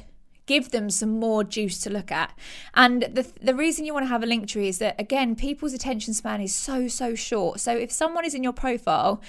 give 0.46 0.70
them 0.72 0.90
some 0.90 1.20
more 1.20 1.44
juice 1.44 1.78
to 1.78 1.90
look 1.90 2.10
at. 2.10 2.36
And 2.74 3.02
the 3.02 3.30
the 3.40 3.54
reason 3.54 3.84
you 3.84 3.94
want 3.94 4.04
to 4.04 4.08
have 4.08 4.22
a 4.22 4.26
link 4.26 4.48
tree 4.48 4.68
is 4.68 4.78
that 4.78 5.00
again, 5.00 5.36
people's 5.36 5.72
attention 5.72 6.12
span 6.12 6.40
is 6.40 6.54
so 6.54 6.88
so 6.88 7.14
short. 7.14 7.60
So 7.60 7.76
if 7.76 7.92
someone 7.92 8.24
is 8.24 8.34
in 8.34 8.42
your 8.42 8.52
profile 8.52 9.22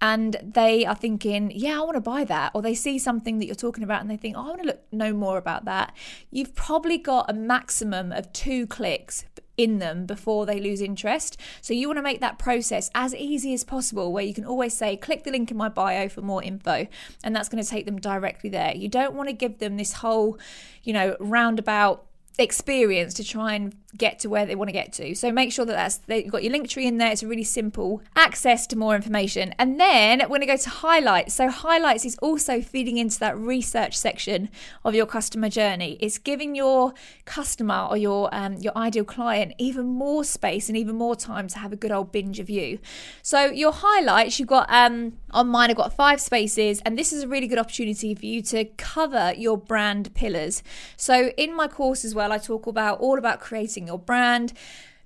and 0.00 0.36
they 0.42 0.84
are 0.84 0.96
thinking, 0.96 1.52
yeah, 1.54 1.80
I 1.80 1.84
want 1.84 1.94
to 1.94 2.00
buy 2.00 2.24
that, 2.24 2.50
or 2.54 2.60
they 2.60 2.74
see 2.74 2.98
something 2.98 3.38
that 3.38 3.46
you're 3.46 3.54
talking 3.54 3.84
about 3.84 4.00
and 4.00 4.10
they 4.10 4.16
think, 4.16 4.36
oh, 4.36 4.42
I 4.42 4.48
want 4.48 4.60
to 4.62 4.66
look 4.66 4.92
know 4.92 5.12
more 5.12 5.38
about 5.38 5.64
that, 5.66 5.94
you've 6.30 6.54
probably 6.54 6.98
got 6.98 7.30
a 7.30 7.32
maximum 7.32 8.12
of 8.12 8.32
two 8.32 8.66
clicks 8.66 9.24
in 9.56 9.78
them 9.78 10.06
before 10.06 10.46
they 10.46 10.60
lose 10.60 10.80
interest. 10.80 11.40
So 11.60 11.74
you 11.74 11.88
want 11.88 11.98
to 11.98 12.02
make 12.02 12.20
that 12.20 12.38
process 12.38 12.90
as 12.94 13.14
easy 13.14 13.54
as 13.54 13.64
possible 13.64 14.12
where 14.12 14.24
you 14.24 14.34
can 14.34 14.44
always 14.44 14.74
say 14.76 14.96
click 14.96 15.24
the 15.24 15.30
link 15.30 15.50
in 15.50 15.56
my 15.56 15.68
bio 15.68 16.08
for 16.08 16.22
more 16.22 16.42
info 16.42 16.86
and 17.22 17.34
that's 17.34 17.48
going 17.48 17.62
to 17.62 17.68
take 17.68 17.86
them 17.86 18.00
directly 18.00 18.50
there. 18.50 18.74
You 18.74 18.88
don't 18.88 19.14
want 19.14 19.28
to 19.28 19.32
give 19.32 19.58
them 19.58 19.76
this 19.76 19.94
whole, 19.94 20.38
you 20.82 20.92
know, 20.92 21.16
roundabout 21.20 22.04
experience 22.38 23.14
to 23.14 23.24
try 23.24 23.54
and 23.54 23.74
get 23.96 24.18
to 24.20 24.28
where 24.28 24.46
they 24.46 24.54
want 24.54 24.68
to 24.68 24.72
get 24.72 24.92
to. 24.94 25.14
So 25.14 25.30
make 25.30 25.52
sure 25.52 25.64
that 25.64 25.72
that's 25.72 26.00
you've 26.08 26.32
got 26.32 26.42
your 26.42 26.52
link 26.52 26.68
tree 26.68 26.86
in 26.86 26.98
there. 26.98 27.12
It's 27.12 27.22
a 27.22 27.26
really 27.26 27.44
simple 27.44 28.02
access 28.16 28.66
to 28.68 28.76
more 28.76 28.94
information. 28.94 29.54
And 29.58 29.78
then 29.80 30.20
we're 30.20 30.28
going 30.28 30.40
to 30.40 30.46
go 30.46 30.56
to 30.56 30.70
highlights. 30.70 31.34
So 31.34 31.48
highlights 31.48 32.04
is 32.04 32.16
also 32.18 32.60
feeding 32.60 32.96
into 32.96 33.18
that 33.20 33.36
research 33.36 33.96
section 33.96 34.48
of 34.84 34.94
your 34.94 35.06
customer 35.06 35.48
journey. 35.48 35.96
It's 36.00 36.18
giving 36.18 36.54
your 36.54 36.94
customer 37.24 37.86
or 37.88 37.96
your 37.96 38.34
um, 38.34 38.56
your 38.56 38.76
ideal 38.76 39.04
client 39.04 39.54
even 39.58 39.86
more 39.86 40.24
space 40.24 40.68
and 40.68 40.76
even 40.76 40.96
more 40.96 41.16
time 41.16 41.48
to 41.48 41.58
have 41.58 41.72
a 41.72 41.76
good 41.76 41.92
old 41.92 42.12
binge 42.12 42.40
of 42.40 42.50
you. 42.50 42.78
So 43.22 43.46
your 43.46 43.72
highlights, 43.72 44.38
you've 44.38 44.48
got 44.48 44.70
um, 44.70 45.18
on 45.30 45.48
mine, 45.48 45.70
I've 45.70 45.76
got 45.76 45.92
five 45.92 46.20
spaces, 46.20 46.80
and 46.84 46.98
this 46.98 47.12
is 47.12 47.22
a 47.22 47.28
really 47.28 47.46
good 47.46 47.58
opportunity 47.58 48.14
for 48.14 48.26
you 48.26 48.42
to 48.42 48.64
cover 48.76 49.32
your 49.36 49.56
brand 49.56 50.14
pillars. 50.14 50.62
So 50.96 51.32
in 51.36 51.54
my 51.54 51.68
course 51.68 52.04
as 52.04 52.14
well, 52.14 52.32
I 52.32 52.38
talk 52.38 52.66
about 52.66 53.00
all 53.00 53.18
about 53.18 53.40
creating 53.40 53.83
your 53.86 53.98
brand 53.98 54.52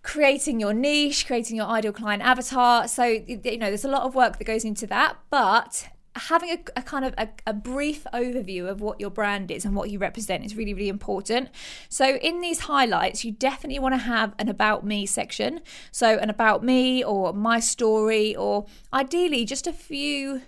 creating 0.03 0.59
your 0.59 0.73
niche, 0.73 1.27
creating 1.27 1.57
your 1.57 1.67
ideal 1.67 1.93
client 1.93 2.23
avatar. 2.23 2.89
So, 2.89 3.05
you 3.05 3.37
know, 3.59 3.67
there's 3.67 3.85
a 3.85 3.89
lot 3.89 4.05
of 4.05 4.15
work 4.15 4.39
that 4.39 4.45
goes 4.45 4.65
into 4.65 4.87
that, 4.87 5.19
but 5.29 5.89
having 6.15 6.51
a, 6.51 6.59
a 6.77 6.83
kind 6.83 7.05
of 7.05 7.15
a, 7.17 7.29
a, 7.47 7.53
brief 7.53 8.07
overview 8.13 8.69
of 8.69 8.81
what 8.81 9.01
your 9.01 9.11
brand 9.11 9.51
is 9.51 9.65
and 9.65 9.75
what 9.75 9.91
you 9.91 9.99
represent 9.99 10.45
is 10.45 10.57
really 10.57 10.75
really 10.75 10.89
important 10.89 11.49
so 11.89 12.17
in 12.17 12.41
these 12.41 12.61
highlights 12.61 13.25
you 13.25 13.31
definitely 13.31 13.79
want 13.79 13.93
to 13.93 13.99
have 13.99 14.35
an 14.39 14.49
about 14.49 14.85
me 14.85 15.07
section 15.07 15.61
so 15.93 16.19
an 16.19 16.29
about 16.29 16.65
me 16.65 17.05
or 17.05 17.33
my 17.33 17.61
story 17.61 18.35
or 18.35 18.67
ideally 18.93 19.45
just 19.45 19.67
a 19.67 19.73
few 19.73 20.43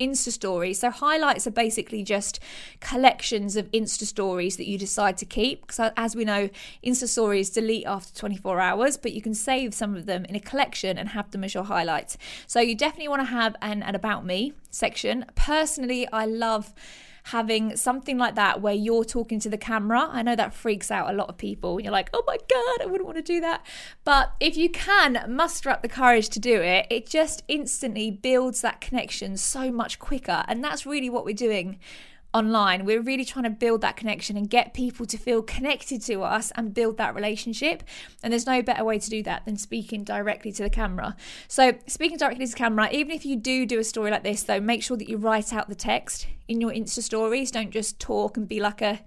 Insta 0.00 0.30
stories. 0.30 0.80
So 0.80 0.90
highlights 0.90 1.46
are 1.46 1.52
basically 1.52 2.02
just 2.02 2.40
collections 2.80 3.56
of 3.56 3.70
Insta 3.72 4.04
stories 4.04 4.56
that 4.56 4.66
you 4.66 4.78
decide 4.78 5.16
to 5.18 5.24
keep. 5.24 5.66
Because 5.66 5.92
as 5.96 6.14
we 6.14 6.24
know, 6.24 6.50
Insta 6.84 7.08
stories 7.08 7.50
delete 7.50 7.86
after 7.86 8.14
24 8.18 8.60
hours, 8.60 8.96
but 8.96 9.12
you 9.12 9.22
can 9.22 9.34
save 9.34 9.74
some 9.74 9.96
of 9.96 10.06
them 10.06 10.24
in 10.26 10.34
a 10.34 10.40
collection 10.40 10.98
and 10.98 11.10
have 11.10 11.30
them 11.30 11.44
as 11.44 11.54
your 11.54 11.64
highlights. 11.64 12.18
So 12.46 12.60
you 12.60 12.74
definitely 12.74 13.08
want 13.08 13.22
to 13.22 13.26
have 13.26 13.56
an, 13.62 13.82
an 13.82 13.94
about 13.94 14.24
me 14.24 14.52
section. 14.70 15.24
Personally, 15.34 16.06
I 16.12 16.26
love 16.26 16.74
having 17.26 17.76
something 17.76 18.18
like 18.18 18.36
that 18.36 18.60
where 18.60 18.72
you're 18.72 19.04
talking 19.04 19.40
to 19.40 19.50
the 19.50 19.58
camera. 19.58 20.08
I 20.12 20.22
know 20.22 20.36
that 20.36 20.54
freaks 20.54 20.92
out 20.92 21.10
a 21.10 21.12
lot 21.12 21.28
of 21.28 21.36
people. 21.36 21.80
You're 21.80 21.90
like, 21.90 22.08
oh 22.12 22.22
my 22.24 22.36
God, 22.36 22.82
I 22.82 22.86
wouldn't 22.86 23.04
want 23.04 23.16
to 23.16 23.22
do 23.22 23.40
that. 23.40 23.66
But 24.04 24.34
if 24.38 24.56
you 24.56 24.70
can 24.70 25.24
muster 25.28 25.68
up 25.68 25.82
the 25.82 25.88
courage 25.88 26.28
to 26.30 26.38
do 26.38 26.60
it, 26.62 26.86
it 26.88 27.08
just 27.08 27.42
instantly 27.48 28.12
builds 28.12 28.60
that 28.60 28.80
connection 28.80 29.36
so 29.36 29.72
much 29.72 29.98
quicker. 29.98 30.44
And 30.46 30.62
that's 30.62 30.86
really 30.86 31.10
what 31.10 31.24
we're 31.24 31.34
doing 31.34 31.80
online. 32.32 32.84
We're 32.84 33.02
really 33.02 33.24
trying 33.24 33.42
to 33.42 33.50
build 33.50 33.80
that 33.80 33.96
connection 33.96 34.36
and 34.36 34.48
get 34.48 34.72
people 34.72 35.04
to 35.06 35.18
feel 35.18 35.42
connected 35.42 36.02
to 36.02 36.22
us 36.22 36.52
and 36.54 36.72
build 36.72 36.96
that 36.98 37.12
relationship. 37.12 37.82
And 38.22 38.32
there's 38.32 38.46
no 38.46 38.62
better 38.62 38.84
way 38.84 39.00
to 39.00 39.10
do 39.10 39.24
that 39.24 39.46
than 39.46 39.56
speaking 39.56 40.04
directly 40.04 40.52
to 40.52 40.62
the 40.62 40.70
camera. 40.70 41.16
So, 41.48 41.72
speaking 41.88 42.18
directly 42.18 42.46
to 42.46 42.52
the 42.52 42.56
camera, 42.56 42.88
even 42.92 43.10
if 43.10 43.26
you 43.26 43.34
do 43.34 43.66
do 43.66 43.80
a 43.80 43.84
story 43.84 44.12
like 44.12 44.22
this, 44.22 44.44
though, 44.44 44.60
make 44.60 44.84
sure 44.84 44.96
that 44.96 45.08
you 45.08 45.16
write 45.16 45.52
out 45.52 45.68
the 45.68 45.74
text 45.74 46.28
in 46.48 46.60
your 46.60 46.70
Insta 46.70 47.02
stories. 47.02 47.50
Don't 47.50 47.70
just 47.70 47.98
talk 47.98 48.36
and 48.36 48.48
be 48.48 48.60
like 48.60 48.80
a, 48.82 49.00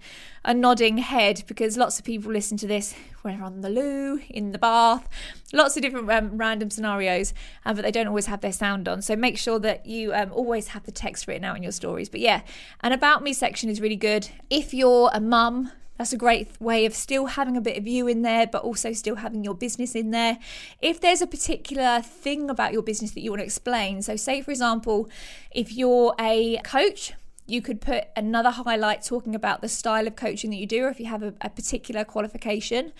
a 0.44 0.54
nodding 0.54 0.98
head 0.98 1.42
because 1.46 1.76
lots 1.76 1.98
of 1.98 2.04
people 2.04 2.32
listen 2.32 2.56
to 2.58 2.66
this 2.66 2.94
when 3.22 3.36
they're 3.36 3.44
on 3.44 3.60
the 3.60 3.70
loo, 3.70 4.20
in 4.28 4.52
the 4.52 4.58
bath, 4.58 5.08
lots 5.52 5.76
of 5.76 5.82
different 5.82 6.10
um, 6.10 6.36
random 6.36 6.70
scenarios, 6.70 7.34
uh, 7.64 7.74
but 7.74 7.82
they 7.82 7.90
don't 7.90 8.08
always 8.08 8.26
have 8.26 8.40
their 8.40 8.52
sound 8.52 8.88
on. 8.88 9.02
So 9.02 9.16
make 9.16 9.38
sure 9.38 9.58
that 9.58 9.86
you 9.86 10.14
um, 10.14 10.32
always 10.32 10.68
have 10.68 10.84
the 10.84 10.92
text 10.92 11.26
written 11.26 11.44
out 11.44 11.56
in 11.56 11.62
your 11.62 11.72
stories. 11.72 12.08
But 12.08 12.20
yeah, 12.20 12.42
an 12.80 12.92
About 12.92 13.22
Me 13.22 13.32
section 13.32 13.68
is 13.68 13.80
really 13.80 13.96
good. 13.96 14.28
If 14.48 14.72
you're 14.72 15.10
a 15.12 15.20
mum, 15.20 15.72
that's 16.00 16.14
a 16.14 16.16
great 16.16 16.58
way 16.62 16.86
of 16.86 16.94
still 16.94 17.26
having 17.26 17.58
a 17.58 17.60
bit 17.60 17.76
of 17.76 17.86
you 17.86 18.08
in 18.08 18.22
there, 18.22 18.46
but 18.46 18.62
also 18.62 18.94
still 18.94 19.16
having 19.16 19.44
your 19.44 19.52
business 19.54 19.94
in 19.94 20.12
there. 20.12 20.38
If 20.80 20.98
there's 20.98 21.20
a 21.20 21.26
particular 21.26 22.00
thing 22.00 22.48
about 22.48 22.72
your 22.72 22.80
business 22.80 23.10
that 23.10 23.20
you 23.20 23.30
want 23.30 23.40
to 23.40 23.44
explain, 23.44 24.00
so 24.00 24.16
say 24.16 24.40
for 24.40 24.50
example, 24.50 25.10
if 25.50 25.74
you're 25.74 26.14
a 26.18 26.56
coach, 26.64 27.12
you 27.50 27.60
could 27.60 27.80
put 27.80 28.04
another 28.16 28.50
highlight 28.50 29.04
talking 29.04 29.34
about 29.34 29.60
the 29.60 29.68
style 29.68 30.06
of 30.06 30.16
coaching 30.16 30.50
that 30.50 30.56
you 30.56 30.66
do, 30.66 30.84
or 30.84 30.88
if 30.88 31.00
you 31.00 31.06
have 31.06 31.22
a, 31.22 31.34
a 31.40 31.50
particular 31.50 32.04
qualification. 32.04 32.92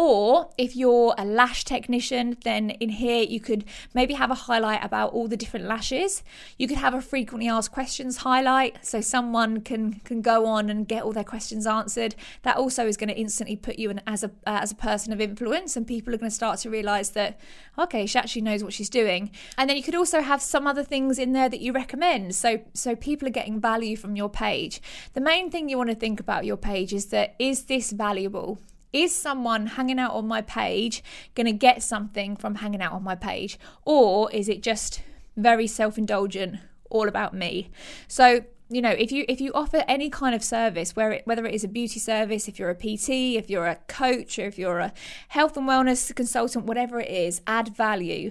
Or 0.00 0.48
if 0.56 0.76
you're 0.76 1.12
a 1.18 1.24
lash 1.24 1.64
technician, 1.64 2.36
then 2.44 2.70
in 2.70 2.88
here 2.88 3.24
you 3.24 3.40
could 3.40 3.64
maybe 3.92 4.14
have 4.14 4.30
a 4.30 4.34
highlight 4.46 4.84
about 4.84 5.12
all 5.12 5.26
the 5.26 5.36
different 5.36 5.66
lashes. 5.66 6.22
You 6.56 6.68
could 6.68 6.76
have 6.76 6.94
a 6.94 7.02
frequently 7.02 7.48
asked 7.48 7.72
questions 7.72 8.18
highlight 8.18 8.86
so 8.86 9.00
someone 9.00 9.60
can 9.60 9.94
can 10.04 10.22
go 10.22 10.46
on 10.46 10.70
and 10.70 10.86
get 10.86 11.02
all 11.02 11.12
their 11.12 11.24
questions 11.24 11.66
answered. 11.66 12.14
That 12.42 12.56
also 12.58 12.86
is 12.86 12.96
going 12.96 13.08
to 13.08 13.16
instantly 13.16 13.56
put 13.56 13.80
you 13.80 13.90
in 13.90 14.00
as 14.06 14.22
a 14.22 14.28
uh, 14.46 14.60
as 14.62 14.70
a 14.70 14.76
person 14.76 15.12
of 15.12 15.20
influence, 15.20 15.76
and 15.76 15.84
people 15.84 16.14
are 16.14 16.18
going 16.18 16.30
to 16.30 16.34
start 16.42 16.60
to 16.60 16.70
realize 16.70 17.10
that 17.10 17.40
okay, 17.76 18.06
she 18.06 18.20
actually 18.20 18.42
knows 18.42 18.62
what 18.62 18.72
she's 18.72 18.88
doing. 18.88 19.32
And 19.56 19.68
then 19.68 19.76
you 19.76 19.82
could 19.82 19.96
also 19.96 20.20
have 20.20 20.40
some 20.40 20.68
other 20.68 20.84
things 20.84 21.18
in 21.18 21.32
there 21.32 21.48
that 21.48 21.58
you 21.58 21.72
recommend. 21.72 22.36
So 22.36 22.60
so 22.72 22.94
people 22.94 23.26
are 23.26 23.32
getting 23.32 23.60
value 23.60 23.96
from 23.96 24.14
your 24.14 24.28
page. 24.28 24.80
The 25.14 25.20
main 25.20 25.50
thing 25.50 25.68
you 25.68 25.76
want 25.76 25.90
to 25.90 25.96
think 25.96 26.20
about 26.20 26.44
your 26.44 26.56
page 26.56 26.92
is 26.94 27.06
that 27.06 27.34
is 27.40 27.64
this 27.64 27.90
valuable? 27.90 28.60
Is 28.92 29.14
someone 29.14 29.66
hanging 29.66 29.98
out 29.98 30.12
on 30.12 30.26
my 30.26 30.40
page 30.40 31.02
going 31.34 31.46
to 31.46 31.52
get 31.52 31.82
something 31.82 32.36
from 32.36 32.56
hanging 32.56 32.82
out 32.82 32.92
on 32.92 33.02
my 33.02 33.14
page? 33.14 33.58
Or 33.84 34.30
is 34.32 34.48
it 34.48 34.62
just 34.62 35.02
very 35.36 35.66
self 35.66 35.98
indulgent, 35.98 36.56
all 36.90 37.08
about 37.08 37.34
me? 37.34 37.70
So, 38.06 38.44
you 38.70 38.82
know 38.82 38.90
if 38.90 39.10
you 39.10 39.24
if 39.28 39.40
you 39.40 39.50
offer 39.54 39.82
any 39.88 40.10
kind 40.10 40.34
of 40.34 40.44
service 40.44 40.94
where 40.94 41.12
it, 41.12 41.26
whether 41.26 41.46
it 41.46 41.54
is 41.54 41.64
a 41.64 41.68
beauty 41.68 41.98
service 41.98 42.48
if 42.48 42.58
you're 42.58 42.70
a 42.70 42.74
pt 42.74 43.08
if 43.36 43.48
you're 43.48 43.66
a 43.66 43.76
coach 43.86 44.38
or 44.38 44.46
if 44.46 44.58
you're 44.58 44.78
a 44.78 44.92
health 45.28 45.56
and 45.56 45.66
wellness 45.66 46.14
consultant 46.14 46.66
whatever 46.66 47.00
it 47.00 47.08
is 47.08 47.40
add 47.46 47.74
value 47.74 48.30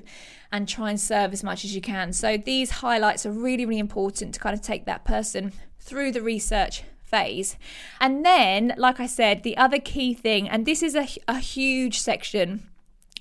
and 0.51 0.67
try 0.67 0.89
and 0.89 0.99
serve 0.99 1.33
as 1.33 1.43
much 1.43 1.65
as 1.65 1.73
you 1.73 1.81
can 1.81 2.13
so 2.13 2.37
these 2.37 2.69
highlights 2.69 3.25
are 3.25 3.31
really 3.31 3.65
really 3.65 3.79
important 3.79 4.33
to 4.33 4.39
kind 4.39 4.53
of 4.53 4.61
take 4.61 4.85
that 4.85 5.03
person 5.03 5.51
through 5.79 6.11
the 6.11 6.21
research 6.21 6.83
phase. 7.07 7.57
And 7.99 8.25
then, 8.25 8.73
like 8.77 8.99
I 8.99 9.07
said, 9.07 9.43
the 9.43 9.57
other 9.57 9.79
key 9.79 10.13
thing, 10.13 10.49
and 10.49 10.65
this 10.65 10.83
is 10.83 10.95
a, 10.95 11.07
a 11.27 11.39
huge 11.39 11.99
section. 11.99 12.69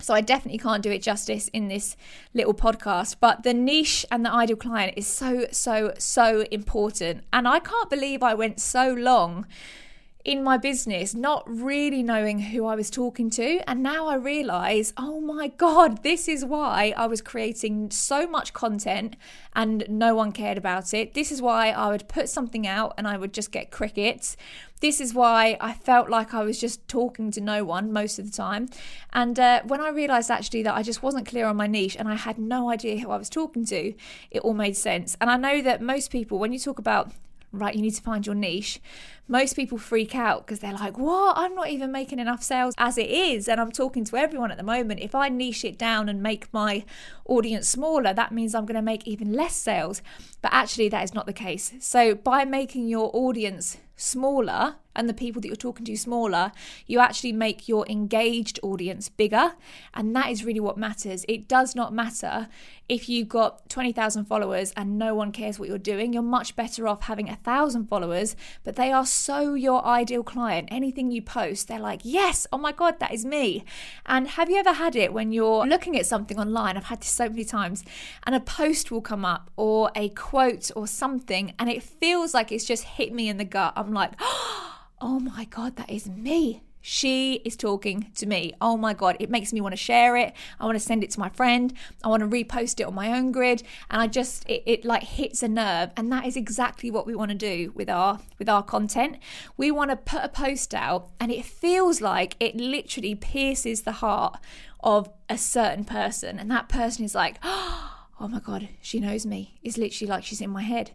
So 0.00 0.12
I 0.12 0.21
definitely 0.21 0.59
can't 0.59 0.83
do 0.83 0.90
it 0.90 1.02
justice 1.02 1.49
in 1.49 1.69
this 1.69 1.97
little 2.35 2.52
podcast, 2.52 3.16
but 3.19 3.45
the 3.45 3.55
niche 3.55 4.05
and 4.11 4.26
the 4.26 4.31
ideal 4.31 4.57
client 4.57 4.93
is 4.97 5.07
so, 5.07 5.47
so, 5.50 5.95
so 5.99 6.45
important. 6.50 7.25
And 7.33 7.49
I 7.49 7.61
can't 7.61 7.88
believe 7.88 8.23
I 8.23 8.35
went 8.35 8.61
so 8.61 8.93
long 8.93 9.47
in 10.26 10.42
my 10.42 10.59
business, 10.59 11.14
not 11.14 11.45
really 11.49 12.02
knowing 12.02 12.40
who 12.40 12.66
I 12.66 12.75
was 12.75 12.90
talking 12.90 13.30
to. 13.30 13.61
And 13.71 13.80
now 13.80 14.09
I 14.09 14.16
realize, 14.16 14.92
oh 14.97 15.21
my 15.21 15.47
God, 15.47 16.02
this 16.02 16.26
is 16.26 16.45
why 16.45 16.92
I 16.97 17.06
was 17.06 17.21
creating 17.23 17.92
so 17.92 18.26
much 18.26 18.52
content 18.52 19.14
and 19.54 19.87
no 19.88 20.16
one 20.16 20.33
cared 20.33 20.59
about 20.59 20.92
it. 20.92 21.14
This 21.14 21.30
is 21.30 21.40
why 21.40 21.71
I 21.71 21.90
would 21.90 22.09
put 22.09 22.28
something 22.28 22.66
out 22.66 22.95
and 22.99 23.06
I 23.06 23.16
would 23.16 23.33
just 23.33 23.52
get 23.52 23.71
crickets. 23.71 24.37
This 24.80 25.00
is 25.00 25.14
why 25.14 25.56
I 25.61 25.73
felt 25.73 26.11
like 26.11 26.35
I 26.35 26.42
was 26.42 26.61
just 26.61 26.88
talking 26.88 27.30
to 27.30 27.40
no 27.40 27.64
one 27.64 27.92
most 27.92 28.18
of 28.18 28.26
the 28.26 28.37
time. 28.37 28.68
And 29.12 29.38
uh, 29.38 29.62
when 29.64 29.80
I 29.80 29.90
realized 29.90 30.28
actually 30.28 30.64
that 30.64 30.75
I 30.75 30.83
just 30.83 31.04
wasn't 31.04 31.28
clear 31.28 31.47
on 31.47 31.54
my 31.54 31.68
niche 31.68 31.97
and 31.97 32.09
I 32.09 32.16
had 32.16 32.37
no 32.37 32.68
idea 32.68 32.99
who 32.99 33.12
I 33.12 33.16
was 33.16 33.30
talking 33.30 33.64
to, 33.66 33.95
it 34.33 34.40
all 34.40 34.54
made 34.54 34.76
sense. 34.76 35.16
And 35.21 35.30
I 35.30 35.37
know 35.37 35.62
that 35.62 35.80
most 35.80 36.11
people, 36.11 36.40
when 36.40 36.52
you 36.52 36.59
talk 36.59 36.80
about 36.80 37.12
right, 37.56 37.75
you 37.75 37.82
need 37.82 37.94
to 37.94 38.02
find 38.02 38.26
your 38.26 38.34
niche. 38.34 38.80
Most 39.28 39.56
people 39.56 39.76
freak 39.76 40.14
out 40.14 40.46
because 40.46 40.60
they're 40.60 40.72
like, 40.72 40.98
what? 40.98 41.36
I'm 41.36 41.54
not 41.54 41.68
even 41.68 41.90
making 41.90 42.18
enough 42.18 42.42
sales 42.42 42.75
as 42.78 42.96
it 42.96 43.10
is. 43.10 43.48
And 43.48 43.60
I'm 43.60 43.72
talking 43.72 44.04
to 44.04 44.16
everyone 44.16 44.50
at 44.50 44.56
the 44.56 44.62
moment. 44.62 45.00
If 45.00 45.14
I 45.14 45.28
niche 45.28 45.64
it 45.64 45.76
down 45.76 46.08
and 46.08 46.22
make 46.22 46.52
my 46.52 46.84
audience 47.25 47.68
smaller, 47.68 48.14
that 48.14 48.32
means 48.32 48.54
I'm 48.54 48.66
going 48.66 48.76
to 48.76 48.82
make 48.82 49.06
even 49.06 49.32
less 49.32 49.56
sales. 49.56 50.00
But 50.42 50.52
actually, 50.52 50.88
that 50.90 51.02
is 51.02 51.14
not 51.14 51.26
the 51.26 51.32
case. 51.32 51.72
So, 51.80 52.14
by 52.14 52.44
making 52.44 52.88
your 52.88 53.10
audience 53.12 53.78
smaller 53.96 54.76
and 54.97 55.09
the 55.09 55.15
people 55.15 55.41
that 55.43 55.49
you're 55.49 55.57
talking 55.57 55.85
to 55.87 55.97
smaller, 55.97 56.53
you 56.87 56.99
actually 56.99 57.33
make 57.33 57.69
your 57.69 57.87
engaged 57.88 58.59
audience 58.62 59.09
bigger. 59.09 59.53
And 59.95 60.15
that 60.17 60.31
is 60.31 60.45
really 60.45 60.61
what 60.61 60.76
matters. 60.76 61.25
It 61.29 61.49
does 61.49 61.75
not 61.75 61.93
matter 61.93 62.49
if 62.88 63.09
you've 63.09 63.29
got 63.29 63.69
20,000 63.69 64.26
followers 64.26 64.73
and 64.76 64.99
no 64.99 65.15
one 65.15 65.33
cares 65.33 65.59
what 65.59 65.69
you're 65.69 65.79
doing. 65.79 66.12
You're 66.12 66.23
much 66.23 66.55
better 66.55 66.87
off 66.87 67.03
having 67.03 67.29
a 67.29 67.37
thousand 67.37 67.87
followers, 67.87 68.37
but 68.65 68.76
they 68.76 68.93
are 68.93 69.07
so 69.07 69.55
your 69.55 69.85
ideal 69.85 70.23
client. 70.23 70.69
Anything 70.71 71.11
you 71.11 71.23
post, 71.23 71.69
they're 71.69 71.81
like, 71.81 72.00
yes, 72.05 72.47
oh 72.53 72.59
my 72.59 72.73
God, 72.73 73.00
that 73.00 73.12
is 73.12 73.25
me. 73.25 73.65
And 74.05 74.29
have 74.29 74.49
you 74.50 74.57
ever 74.57 74.75
had 74.75 74.95
it 74.95 75.12
when 75.12 75.33
you're 75.33 75.67
looking 75.67 75.99
at 75.99 76.07
something 76.07 76.38
online? 76.38 76.76
I've 76.76 76.85
had 76.85 77.00
this 77.00 77.09
so 77.09 77.29
many 77.29 77.45
times, 77.45 77.85
and 78.25 78.35
a 78.35 78.41
post 78.41 78.91
will 78.91 79.00
come 79.00 79.25
up 79.25 79.50
or 79.57 79.91
a 79.95 80.09
quote 80.11 80.71
or 80.76 80.87
something, 80.87 81.53
and 81.59 81.69
it 81.69 81.83
feels 81.83 82.35
like 82.35 82.53
it's 82.53 82.65
just 82.65 82.85
hit 82.85 83.12
me 83.12 83.29
in 83.29 83.37
the 83.37 83.45
gut. 83.45 83.73
I'm 83.76 83.93
like, 83.93 84.12
oh 84.21 84.86
Oh 85.00 85.21
my 85.21 85.45
God, 85.45 85.76
that 85.76 85.91
is 85.91 86.09
me. 86.09 86.62
She 86.81 87.35
is 87.45 87.57
talking 87.57 88.12
to 88.15 88.26
me. 88.26 88.55
Oh 88.61 88.76
my 88.76 88.95
God, 88.95 89.17
it 89.19 89.29
makes 89.29 89.53
me 89.53 89.61
want 89.61 89.73
to 89.73 89.76
share 89.76 90.17
it. 90.17 90.33
I 90.61 90.65
want 90.65 90.76
to 90.76 90.85
send 90.85 91.03
it 91.03 91.11
to 91.11 91.21
my 91.21 91.29
friend. 91.29 91.75
I 92.05 92.09
want 92.09 92.21
to 92.21 92.29
repost 92.29 92.79
it 92.79 92.85
on 92.85 92.95
my 92.95 93.12
own 93.12 93.33
grid. 93.33 93.65
And 93.91 94.00
I 94.00 94.07
just, 94.07 94.49
it, 94.49 94.62
it 94.67 94.85
like 94.85 95.03
hits 95.03 95.43
a 95.43 95.49
nerve. 95.49 95.91
And 95.97 96.12
that 96.12 96.26
is 96.26 96.37
exactly 96.37 96.93
what 96.93 97.05
we 97.05 97.17
want 97.17 97.33
to 97.33 97.37
do 97.37 97.73
with 97.75 97.91
our, 97.91 98.21
with 98.38 98.49
our 98.49 98.62
content. 98.62 99.19
We 99.57 99.73
want 99.73 99.91
to 99.91 99.97
put 99.97 100.23
a 100.23 100.29
post 100.29 100.75
out 100.75 101.11
and 101.19 101.33
it 101.33 101.45
feels 101.45 102.00
like 102.00 102.37
it 102.38 102.55
literally 102.55 103.17
pierces 103.17 103.83
the 103.83 103.93
heart 103.93 104.38
of 104.79 105.11
a 105.29 105.37
certain 105.37 105.85
person. 105.85 106.38
And 106.38 106.49
that 106.53 106.69
person 106.69 107.05
is 107.05 107.17
like, 107.17 107.38
oh, 107.43 107.96
oh 108.18 108.28
my 108.28 108.40
god 108.40 108.68
she 108.80 108.99
knows 108.99 109.26
me 109.26 109.58
it's 109.62 109.76
literally 109.76 110.08
like 110.08 110.25
she's 110.25 110.40
in 110.40 110.50
my 110.50 110.62
head 110.62 110.92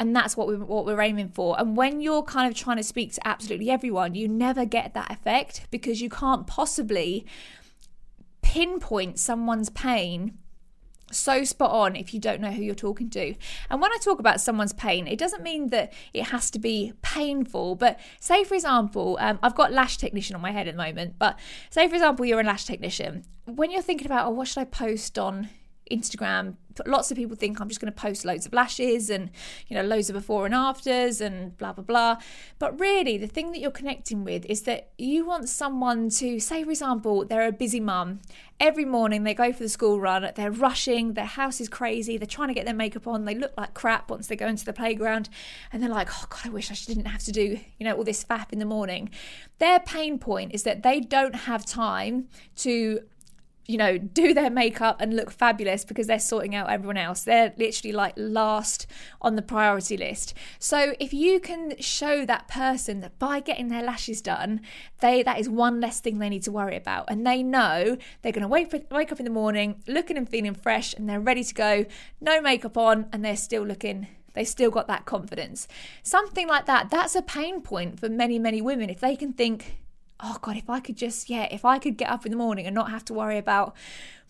and 0.00 0.16
that's 0.16 0.36
what 0.36 0.48
we 0.48 0.56
what 0.56 0.86
we're 0.86 1.00
aiming 1.00 1.28
for 1.28 1.58
and 1.58 1.76
when 1.76 2.00
you're 2.00 2.22
kind 2.22 2.50
of 2.50 2.58
trying 2.58 2.76
to 2.76 2.82
speak 2.82 3.12
to 3.12 3.26
absolutely 3.26 3.70
everyone 3.70 4.14
you 4.14 4.26
never 4.26 4.64
get 4.64 4.94
that 4.94 5.10
effect 5.10 5.66
because 5.70 6.00
you 6.00 6.08
can't 6.08 6.46
possibly 6.46 7.26
pinpoint 8.42 9.18
someone's 9.18 9.70
pain 9.70 10.38
so 11.14 11.44
spot 11.44 11.70
on 11.70 11.96
if 11.96 12.12
you 12.14 12.20
don't 12.20 12.40
know 12.40 12.50
who 12.50 12.62
you're 12.62 12.74
talking 12.74 13.10
to. 13.10 13.34
And 13.70 13.80
when 13.80 13.92
I 13.92 13.98
talk 14.00 14.18
about 14.18 14.40
someone's 14.40 14.72
pain, 14.72 15.06
it 15.06 15.18
doesn't 15.18 15.42
mean 15.42 15.68
that 15.68 15.92
it 16.12 16.24
has 16.24 16.50
to 16.52 16.58
be 16.58 16.94
painful. 17.02 17.76
But 17.76 18.00
say, 18.20 18.44
for 18.44 18.54
example, 18.54 19.18
um, 19.20 19.38
I've 19.42 19.54
got 19.54 19.72
lash 19.72 19.98
technician 19.98 20.34
on 20.34 20.42
my 20.42 20.50
head 20.50 20.68
at 20.68 20.74
the 20.74 20.82
moment, 20.82 21.16
but 21.18 21.38
say, 21.70 21.88
for 21.88 21.94
example, 21.94 22.24
you're 22.24 22.40
a 22.40 22.44
lash 22.44 22.64
technician. 22.64 23.24
When 23.44 23.70
you're 23.70 23.82
thinking 23.82 24.06
about, 24.06 24.26
oh, 24.26 24.30
what 24.30 24.48
should 24.48 24.60
I 24.60 24.64
post 24.64 25.18
on 25.18 25.48
Instagram, 25.90 26.56
lots 26.86 27.10
of 27.10 27.16
people 27.16 27.36
think 27.36 27.60
I'm 27.60 27.68
just 27.68 27.80
going 27.80 27.92
to 27.92 28.00
post 28.00 28.24
loads 28.24 28.46
of 28.46 28.52
lashes 28.52 29.10
and, 29.10 29.30
you 29.66 29.76
know, 29.76 29.82
loads 29.82 30.08
of 30.08 30.14
before 30.14 30.46
and 30.46 30.54
afters 30.54 31.20
and 31.20 31.56
blah, 31.58 31.72
blah, 31.72 31.84
blah. 31.84 32.16
But 32.58 32.78
really, 32.80 33.18
the 33.18 33.26
thing 33.26 33.52
that 33.52 33.58
you're 33.58 33.70
connecting 33.70 34.24
with 34.24 34.46
is 34.46 34.62
that 34.62 34.90
you 34.96 35.26
want 35.26 35.48
someone 35.48 36.08
to, 36.10 36.40
say, 36.40 36.64
for 36.64 36.70
example, 36.70 37.24
they're 37.24 37.46
a 37.46 37.52
busy 37.52 37.80
mum. 37.80 38.20
Every 38.58 38.84
morning 38.84 39.24
they 39.24 39.34
go 39.34 39.52
for 39.52 39.62
the 39.64 39.68
school 39.68 40.00
run, 40.00 40.30
they're 40.34 40.50
rushing, 40.50 41.14
their 41.14 41.24
house 41.24 41.60
is 41.60 41.68
crazy, 41.68 42.16
they're 42.16 42.26
trying 42.26 42.48
to 42.48 42.54
get 42.54 42.64
their 42.64 42.74
makeup 42.74 43.08
on, 43.08 43.24
they 43.24 43.34
look 43.34 43.52
like 43.56 43.74
crap 43.74 44.08
once 44.08 44.28
they 44.28 44.36
go 44.36 44.46
into 44.46 44.64
the 44.64 44.72
playground, 44.72 45.28
and 45.72 45.82
they're 45.82 45.90
like, 45.90 46.08
oh 46.12 46.26
God, 46.28 46.42
I 46.44 46.48
wish 46.48 46.70
I 46.70 46.74
didn't 46.74 47.06
have 47.06 47.24
to 47.24 47.32
do, 47.32 47.58
you 47.78 47.84
know, 47.84 47.96
all 47.96 48.04
this 48.04 48.24
fap 48.24 48.52
in 48.52 48.60
the 48.60 48.64
morning. 48.64 49.10
Their 49.58 49.80
pain 49.80 50.18
point 50.18 50.54
is 50.54 50.62
that 50.62 50.84
they 50.84 51.00
don't 51.00 51.34
have 51.34 51.66
time 51.66 52.28
to 52.56 53.00
you 53.72 53.78
know, 53.78 53.96
do 53.96 54.34
their 54.34 54.50
makeup 54.50 55.00
and 55.00 55.16
look 55.16 55.30
fabulous 55.30 55.84
because 55.84 56.06
they're 56.06 56.18
sorting 56.18 56.54
out 56.54 56.68
everyone 56.68 56.98
else. 56.98 57.22
They're 57.22 57.54
literally 57.56 57.92
like 57.92 58.12
last 58.16 58.86
on 59.22 59.36
the 59.36 59.42
priority 59.42 59.96
list. 59.96 60.34
So 60.58 60.94
if 61.00 61.14
you 61.14 61.40
can 61.40 61.74
show 61.80 62.26
that 62.26 62.48
person 62.48 63.00
that 63.00 63.18
by 63.18 63.40
getting 63.40 63.68
their 63.68 63.82
lashes 63.82 64.20
done, 64.20 64.60
they 65.00 65.22
that 65.22 65.40
is 65.40 65.48
one 65.48 65.80
less 65.80 66.00
thing 66.00 66.18
they 66.18 66.28
need 66.28 66.42
to 66.42 66.52
worry 66.52 66.76
about, 66.76 67.06
and 67.08 67.26
they 67.26 67.42
know 67.42 67.96
they're 68.20 68.32
going 68.32 68.42
to 68.42 68.48
wake 68.48 68.72
wake 68.90 69.10
up 69.10 69.18
in 69.18 69.24
the 69.24 69.30
morning 69.30 69.82
looking 69.86 70.18
and 70.18 70.28
feeling 70.28 70.54
fresh, 70.54 70.92
and 70.92 71.08
they're 71.08 71.20
ready 71.20 71.42
to 71.42 71.54
go, 71.54 71.86
no 72.20 72.40
makeup 72.42 72.76
on, 72.76 73.06
and 73.12 73.24
they're 73.24 73.36
still 73.36 73.62
looking 73.62 74.06
they 74.34 74.44
still 74.44 74.70
got 74.70 74.86
that 74.86 75.04
confidence. 75.04 75.68
Something 76.02 76.48
like 76.48 76.64
that, 76.64 76.90
that's 76.90 77.14
a 77.14 77.20
pain 77.20 77.60
point 77.60 78.00
for 78.00 78.08
many, 78.08 78.38
many 78.38 78.62
women. 78.62 78.88
If 78.88 79.00
they 79.00 79.14
can 79.14 79.34
think, 79.34 79.76
oh 80.22 80.36
god 80.40 80.56
if 80.56 80.68
i 80.70 80.80
could 80.80 80.96
just 80.96 81.28
yeah 81.28 81.46
if 81.50 81.64
i 81.64 81.78
could 81.78 81.96
get 81.96 82.08
up 82.08 82.24
in 82.24 82.30
the 82.30 82.38
morning 82.38 82.66
and 82.66 82.74
not 82.74 82.90
have 82.90 83.04
to 83.04 83.12
worry 83.12 83.38
about 83.38 83.74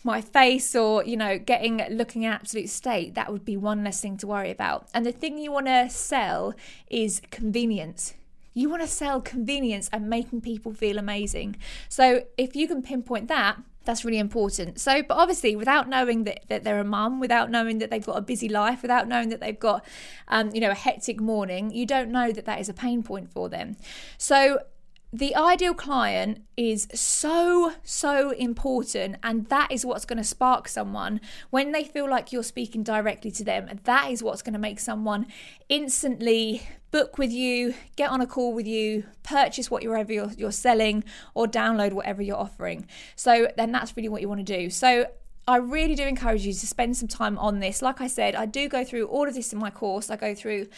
my 0.04 0.20
face 0.20 0.74
or 0.74 1.04
you 1.04 1.16
know 1.16 1.38
getting 1.38 1.82
looking 1.90 2.24
an 2.24 2.32
absolute 2.32 2.68
state 2.68 3.14
that 3.14 3.30
would 3.30 3.44
be 3.44 3.56
one 3.56 3.84
less 3.84 4.00
thing 4.00 4.16
to 4.16 4.26
worry 4.26 4.50
about 4.50 4.88
and 4.94 5.06
the 5.06 5.12
thing 5.12 5.38
you 5.38 5.52
want 5.52 5.66
to 5.66 5.88
sell 5.88 6.54
is 6.88 7.20
convenience 7.30 8.14
you 8.54 8.68
want 8.68 8.82
to 8.82 8.88
sell 8.88 9.20
convenience 9.20 9.88
and 9.92 10.10
making 10.10 10.40
people 10.40 10.72
feel 10.72 10.98
amazing 10.98 11.56
so 11.88 12.24
if 12.36 12.56
you 12.56 12.66
can 12.66 12.82
pinpoint 12.82 13.28
that 13.28 13.58
that's 13.84 14.04
really 14.04 14.18
important. 14.18 14.80
So, 14.80 15.02
but 15.02 15.16
obviously, 15.16 15.56
without 15.56 15.88
knowing 15.88 16.24
that, 16.24 16.42
that 16.48 16.64
they're 16.64 16.78
a 16.78 16.84
mum, 16.84 17.20
without 17.20 17.50
knowing 17.50 17.78
that 17.78 17.90
they've 17.90 18.04
got 18.04 18.16
a 18.16 18.20
busy 18.20 18.48
life, 18.48 18.82
without 18.82 19.08
knowing 19.08 19.28
that 19.30 19.40
they've 19.40 19.58
got, 19.58 19.84
um, 20.28 20.50
you 20.54 20.60
know, 20.60 20.70
a 20.70 20.74
hectic 20.74 21.20
morning, 21.20 21.70
you 21.70 21.84
don't 21.86 22.10
know 22.10 22.32
that 22.32 22.44
that 22.44 22.60
is 22.60 22.68
a 22.68 22.74
pain 22.74 23.02
point 23.02 23.30
for 23.30 23.48
them. 23.48 23.76
So, 24.18 24.60
the 25.12 25.36
ideal 25.36 25.74
client 25.74 26.42
is 26.56 26.88
so, 26.94 27.74
so 27.82 28.30
important. 28.30 29.16
And 29.22 29.46
that 29.48 29.70
is 29.70 29.84
what's 29.84 30.06
going 30.06 30.16
to 30.16 30.24
spark 30.24 30.68
someone 30.68 31.20
when 31.50 31.72
they 31.72 31.84
feel 31.84 32.08
like 32.08 32.32
you're 32.32 32.42
speaking 32.42 32.82
directly 32.82 33.30
to 33.32 33.44
them. 33.44 33.68
That 33.84 34.10
is 34.10 34.22
what's 34.22 34.40
going 34.40 34.54
to 34.54 34.58
make 34.58 34.80
someone 34.80 35.26
instantly 35.68 36.62
book 36.90 37.18
with 37.18 37.30
you, 37.30 37.74
get 37.96 38.10
on 38.10 38.22
a 38.22 38.26
call 38.26 38.54
with 38.54 38.66
you, 38.66 39.04
purchase 39.22 39.70
whatever 39.70 40.12
you're, 40.12 40.32
you're 40.36 40.52
selling, 40.52 41.04
or 41.34 41.46
download 41.46 41.92
whatever 41.92 42.22
you're 42.22 42.36
offering. 42.36 42.86
So 43.14 43.48
then 43.56 43.70
that's 43.70 43.96
really 43.96 44.08
what 44.08 44.22
you 44.22 44.28
want 44.28 44.46
to 44.46 44.58
do. 44.58 44.70
So 44.70 45.06
I 45.46 45.56
really 45.56 45.94
do 45.94 46.04
encourage 46.04 46.46
you 46.46 46.52
to 46.52 46.66
spend 46.66 46.96
some 46.96 47.08
time 47.08 47.36
on 47.38 47.58
this. 47.58 47.82
Like 47.82 48.00
I 48.00 48.06
said, 48.06 48.34
I 48.34 48.46
do 48.46 48.68
go 48.68 48.84
through 48.84 49.06
all 49.06 49.26
of 49.26 49.34
this 49.34 49.52
in 49.52 49.58
my 49.58 49.70
course. 49.70 50.08
I 50.08 50.16
go 50.16 50.34
through 50.34 50.68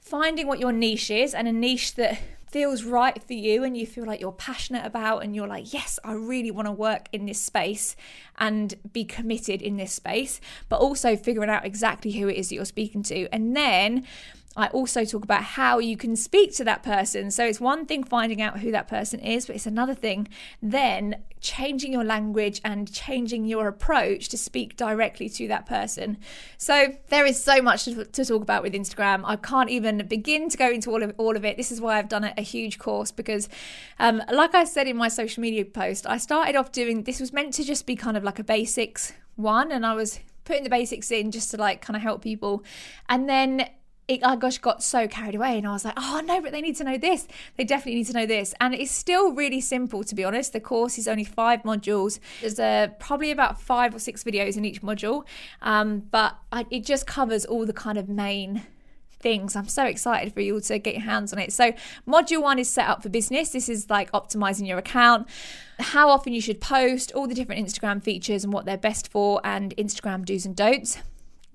finding 0.00 0.46
what 0.46 0.58
your 0.58 0.72
niche 0.72 1.10
is 1.10 1.34
and 1.34 1.46
a 1.46 1.52
niche 1.52 1.94
that 1.96 2.18
feels 2.54 2.84
right 2.84 3.20
for 3.20 3.32
you 3.32 3.64
and 3.64 3.76
you 3.76 3.84
feel 3.84 4.04
like 4.04 4.20
you're 4.20 4.30
passionate 4.30 4.86
about 4.86 5.24
and 5.24 5.34
you're 5.34 5.48
like, 5.48 5.72
yes, 5.74 5.98
I 6.04 6.12
really 6.12 6.52
want 6.52 6.66
to 6.66 6.72
work 6.72 7.08
in 7.12 7.26
this 7.26 7.40
space 7.40 7.96
and 8.38 8.72
be 8.92 9.04
committed 9.04 9.60
in 9.60 9.76
this 9.76 9.92
space, 9.92 10.40
but 10.68 10.76
also 10.76 11.16
figuring 11.16 11.50
out 11.50 11.66
exactly 11.66 12.12
who 12.12 12.28
it 12.28 12.36
is 12.36 12.50
that 12.50 12.54
you're 12.54 12.64
speaking 12.64 13.02
to. 13.02 13.26
And 13.32 13.56
then 13.56 14.06
I 14.56 14.68
also 14.68 15.04
talk 15.04 15.24
about 15.24 15.42
how 15.42 15.78
you 15.78 15.96
can 15.96 16.16
speak 16.16 16.54
to 16.56 16.64
that 16.64 16.82
person. 16.82 17.30
So 17.30 17.44
it's 17.44 17.60
one 17.60 17.86
thing 17.86 18.04
finding 18.04 18.40
out 18.40 18.60
who 18.60 18.70
that 18.70 18.88
person 18.88 19.20
is, 19.20 19.46
but 19.46 19.56
it's 19.56 19.66
another 19.66 19.94
thing 19.94 20.28
then 20.62 21.22
changing 21.40 21.92
your 21.92 22.04
language 22.04 22.60
and 22.64 22.90
changing 22.92 23.44
your 23.44 23.68
approach 23.68 24.28
to 24.30 24.38
speak 24.38 24.76
directly 24.76 25.28
to 25.28 25.46
that 25.48 25.66
person. 25.66 26.16
So 26.56 26.96
there 27.08 27.26
is 27.26 27.42
so 27.42 27.60
much 27.60 27.84
to, 27.84 28.04
to 28.04 28.24
talk 28.24 28.42
about 28.42 28.62
with 28.62 28.72
Instagram. 28.72 29.22
I 29.24 29.36
can't 29.36 29.70
even 29.70 30.06
begin 30.06 30.48
to 30.48 30.56
go 30.56 30.70
into 30.70 30.90
all 30.90 31.02
of 31.02 31.12
all 31.18 31.36
of 31.36 31.44
it. 31.44 31.56
This 31.56 31.70
is 31.70 31.80
why 31.80 31.98
I've 31.98 32.08
done 32.08 32.24
a, 32.24 32.32
a 32.38 32.42
huge 32.42 32.78
course 32.78 33.10
because, 33.10 33.48
um, 33.98 34.22
like 34.32 34.54
I 34.54 34.64
said 34.64 34.88
in 34.88 34.96
my 34.96 35.08
social 35.08 35.40
media 35.42 35.64
post, 35.64 36.06
I 36.06 36.16
started 36.16 36.56
off 36.56 36.72
doing 36.72 37.02
this 37.02 37.20
was 37.20 37.32
meant 37.32 37.54
to 37.54 37.64
just 37.64 37.86
be 37.86 37.96
kind 37.96 38.16
of 38.16 38.24
like 38.24 38.38
a 38.38 38.44
basics 38.44 39.12
one, 39.36 39.72
and 39.72 39.84
I 39.84 39.94
was 39.94 40.20
putting 40.44 40.64
the 40.64 40.70
basics 40.70 41.10
in 41.10 41.30
just 41.30 41.50
to 41.50 41.56
like 41.56 41.80
kind 41.82 41.96
of 41.96 42.02
help 42.02 42.22
people, 42.22 42.64
and 43.08 43.28
then 43.28 43.68
it, 44.06 44.24
I 44.24 44.36
gosh 44.36 44.58
got 44.58 44.82
so 44.82 45.08
carried 45.08 45.34
away 45.34 45.56
and 45.56 45.66
I 45.66 45.72
was 45.72 45.84
like, 45.84 45.94
oh 45.96 46.20
no, 46.24 46.40
but 46.40 46.52
they 46.52 46.60
need 46.60 46.76
to 46.76 46.84
know 46.84 46.98
this. 46.98 47.26
They 47.56 47.64
definitely 47.64 47.96
need 47.96 48.06
to 48.06 48.12
know 48.12 48.26
this. 48.26 48.54
And 48.60 48.74
it's 48.74 48.92
still 48.92 49.32
really 49.32 49.60
simple 49.60 50.04
to 50.04 50.14
be 50.14 50.24
honest. 50.24 50.52
The 50.52 50.60
course 50.60 50.98
is 50.98 51.08
only 51.08 51.24
five 51.24 51.62
modules. 51.62 52.18
There's 52.40 52.58
uh, 52.58 52.88
probably 52.98 53.30
about 53.30 53.60
five 53.60 53.94
or 53.94 53.98
six 53.98 54.22
videos 54.22 54.56
in 54.56 54.64
each 54.64 54.82
module, 54.82 55.24
um, 55.62 56.00
but 56.10 56.36
I, 56.52 56.66
it 56.70 56.84
just 56.84 57.06
covers 57.06 57.44
all 57.44 57.64
the 57.64 57.72
kind 57.72 57.96
of 57.96 58.08
main 58.08 58.66
things. 59.24 59.56
I'm 59.56 59.68
so 59.68 59.84
excited 59.86 60.34
for 60.34 60.42
you 60.42 60.54
all 60.54 60.60
to 60.60 60.78
get 60.78 60.94
your 60.94 61.04
hands 61.04 61.32
on 61.32 61.38
it. 61.38 61.52
So, 61.52 61.72
module 62.06 62.42
one 62.42 62.58
is 62.58 62.68
set 62.68 62.88
up 62.88 63.02
for 63.02 63.08
business. 63.08 63.50
This 63.50 63.70
is 63.70 63.88
like 63.88 64.12
optimizing 64.12 64.68
your 64.68 64.76
account, 64.76 65.26
how 65.78 66.10
often 66.10 66.34
you 66.34 66.42
should 66.42 66.60
post, 66.60 67.10
all 67.12 67.26
the 67.26 67.34
different 67.34 67.66
Instagram 67.66 68.02
features 68.02 68.44
and 68.44 68.52
what 68.52 68.66
they're 68.66 68.76
best 68.76 69.10
for, 69.10 69.40
and 69.42 69.74
Instagram 69.76 70.26
do's 70.26 70.44
and 70.44 70.54
don'ts. 70.54 70.98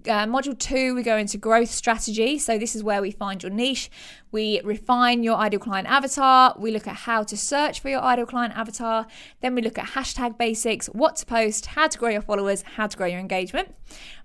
Uh, 0.07 0.25
module 0.25 0.57
two, 0.57 0.95
we 0.95 1.03
go 1.03 1.17
into 1.17 1.37
growth 1.37 1.69
strategy. 1.69 2.39
So, 2.39 2.57
this 2.57 2.73
is 2.73 2.81
where 2.81 3.01
we 3.01 3.11
find 3.11 3.43
your 3.43 3.51
niche. 3.51 3.91
We 4.31 4.61
refine 4.63 5.23
your 5.23 5.35
ideal 5.35 5.59
client 5.59 5.89
avatar. 5.89 6.55
We 6.57 6.71
look 6.71 6.87
at 6.87 6.95
how 6.95 7.23
to 7.23 7.35
search 7.35 7.81
for 7.81 7.89
your 7.89 7.99
ideal 7.99 8.25
client 8.25 8.55
avatar. 8.55 9.07
Then 9.41 9.55
we 9.55 9.61
look 9.61 9.77
at 9.77 9.87
hashtag 9.87 10.37
basics, 10.37 10.87
what 10.87 11.17
to 11.17 11.25
post, 11.25 11.65
how 11.65 11.87
to 11.87 11.97
grow 11.97 12.09
your 12.09 12.21
followers, 12.21 12.61
how 12.61 12.87
to 12.87 12.95
grow 12.95 13.07
your 13.07 13.19
engagement. 13.19 13.75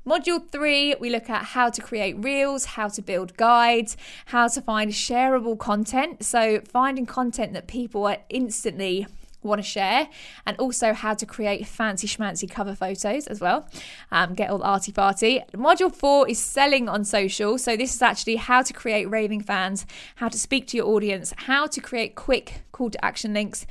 Module 0.06 0.48
three, 0.48 0.94
we 1.00 1.10
look 1.10 1.28
at 1.28 1.44
how 1.46 1.70
to 1.70 1.82
create 1.82 2.22
reels, 2.22 2.66
how 2.66 2.86
to 2.88 3.02
build 3.02 3.36
guides, 3.36 3.96
how 4.26 4.46
to 4.46 4.60
find 4.60 4.92
shareable 4.92 5.58
content. 5.58 6.24
So, 6.24 6.60
finding 6.60 7.04
content 7.04 7.52
that 7.54 7.66
people 7.66 8.06
are 8.06 8.18
instantly 8.28 9.08
want 9.48 9.60
to 9.60 9.68
share, 9.68 10.08
and 10.46 10.56
also 10.58 10.92
how 10.92 11.14
to 11.14 11.26
create 11.26 11.66
fancy 11.66 12.06
schmancy 12.06 12.50
cover 12.50 12.74
photos 12.74 13.26
as 13.26 13.40
well. 13.40 13.68
Um, 14.10 14.34
get 14.34 14.50
all 14.50 14.62
arty 14.62 14.92
party. 14.92 15.42
Module 15.52 15.94
four 15.94 16.28
is 16.28 16.38
selling 16.38 16.88
on 16.88 17.04
social. 17.04 17.58
So, 17.58 17.76
this 17.76 17.94
is 17.94 18.02
actually 18.02 18.36
how 18.36 18.62
to 18.62 18.72
create 18.72 19.06
raving 19.06 19.42
fans, 19.42 19.86
how 20.16 20.28
to 20.28 20.38
speak 20.38 20.66
to 20.68 20.76
your 20.76 20.86
audience, 20.86 21.32
how 21.36 21.66
to 21.66 21.80
create 21.80 22.14
quick 22.14 22.62
call 22.72 22.90
to 22.90 23.04
action 23.04 23.34
links 23.34 23.66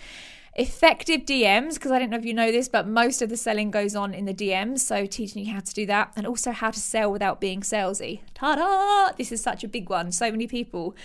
effective 0.56 1.22
DMs, 1.22 1.76
because 1.76 1.92
I 1.92 2.00
don't 2.00 2.10
know 2.10 2.18
if 2.18 2.26
you 2.26 2.34
know 2.34 2.52
this, 2.52 2.68
but 2.68 2.88
most 2.88 3.22
of 3.22 3.30
the 3.30 3.38
selling 3.38 3.72
goes 3.72 3.96
on 3.96 4.14
in 4.14 4.26
the 4.26 4.34
DMs. 4.34 4.80
So, 4.80 5.06
teaching 5.06 5.46
you 5.46 5.54
how 5.54 5.62
to 5.62 5.74
do 5.74 5.86
that 5.88 6.14
and 6.16 6.28
also 6.28 6.52
how 6.52 6.72
to 6.72 6.80
sell 6.80 7.12
without 7.12 7.42
being 7.42 7.62
salesy. 7.62 8.22
Ta 8.34 8.56
da! 8.56 9.14
This 9.18 9.32
is 9.32 9.42
such 9.42 9.64
a 9.64 9.68
big 9.68 9.90
one. 9.90 10.12
So 10.12 10.30
many 10.32 10.48
people 10.48 10.96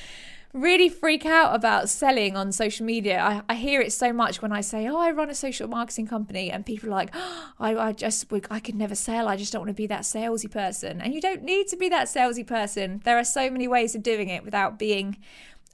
really 0.53 0.89
freak 0.89 1.27
out 1.27 1.55
about 1.55 1.89
selling 1.89 2.37
on 2.37 2.53
social 2.53 2.87
media. 2.87 3.21
I, 3.21 3.43
I 3.49 3.55
hear 3.55 3.81
it 3.81 3.93
so 3.93 4.13
much 4.13 4.41
when 4.41 4.53
I 4.53 4.61
say, 4.61 4.89
"Oh, 4.89 4.99
I 4.99 5.11
run 5.11 5.31
a 5.31 5.35
social 5.35 5.69
marketing 5.69 6.07
company," 6.07 6.51
and 6.51 6.65
people 6.65 6.89
are 6.89 6.93
like, 6.93 7.11
oh, 7.15 7.53
I, 7.59 7.77
I 7.77 7.93
just, 7.93 8.27
I 8.51 8.61
could 8.61 8.75
never 8.75 8.95
sell. 8.95 9.29
I 9.29 9.37
just 9.37 9.53
don't 9.53 9.61
want 9.61 9.71
to 9.71 9.75
be 9.75 9.87
that 9.87 10.03
salesy 10.03 10.51
person." 10.51 11.01
And 11.01 11.15
you 11.15 11.21
don't 11.21 11.43
need 11.43 11.69
to 11.69 11.77
be 11.77 11.89
that 11.91 12.09
salesy 12.09 12.47
person. 12.47 13.01
There 13.05 13.19
are 13.19 13.25
so 13.25 13.51
many 13.51 13.69
ways 13.69 13.95
of 13.95 14.03
doing 14.03 14.29
it 14.29 14.45
without 14.45 14.79
being 14.79 15.19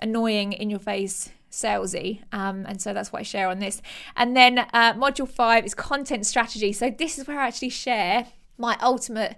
annoying 0.00 0.52
in 0.52 0.70
your 0.70 0.80
face 0.80 1.30
salesy 1.50 2.20
um, 2.32 2.66
and 2.66 2.82
so 2.82 2.92
that's 2.92 3.12
what 3.12 3.20
i 3.20 3.22
share 3.22 3.48
on 3.48 3.60
this 3.60 3.80
and 4.16 4.36
then 4.36 4.58
uh, 4.58 4.92
module 4.94 5.28
five 5.28 5.64
is 5.64 5.72
content 5.72 6.26
strategy 6.26 6.72
so 6.72 6.90
this 6.90 7.16
is 7.16 7.28
where 7.28 7.38
i 7.38 7.46
actually 7.46 7.68
share 7.68 8.26
my 8.58 8.76
ultimate 8.82 9.36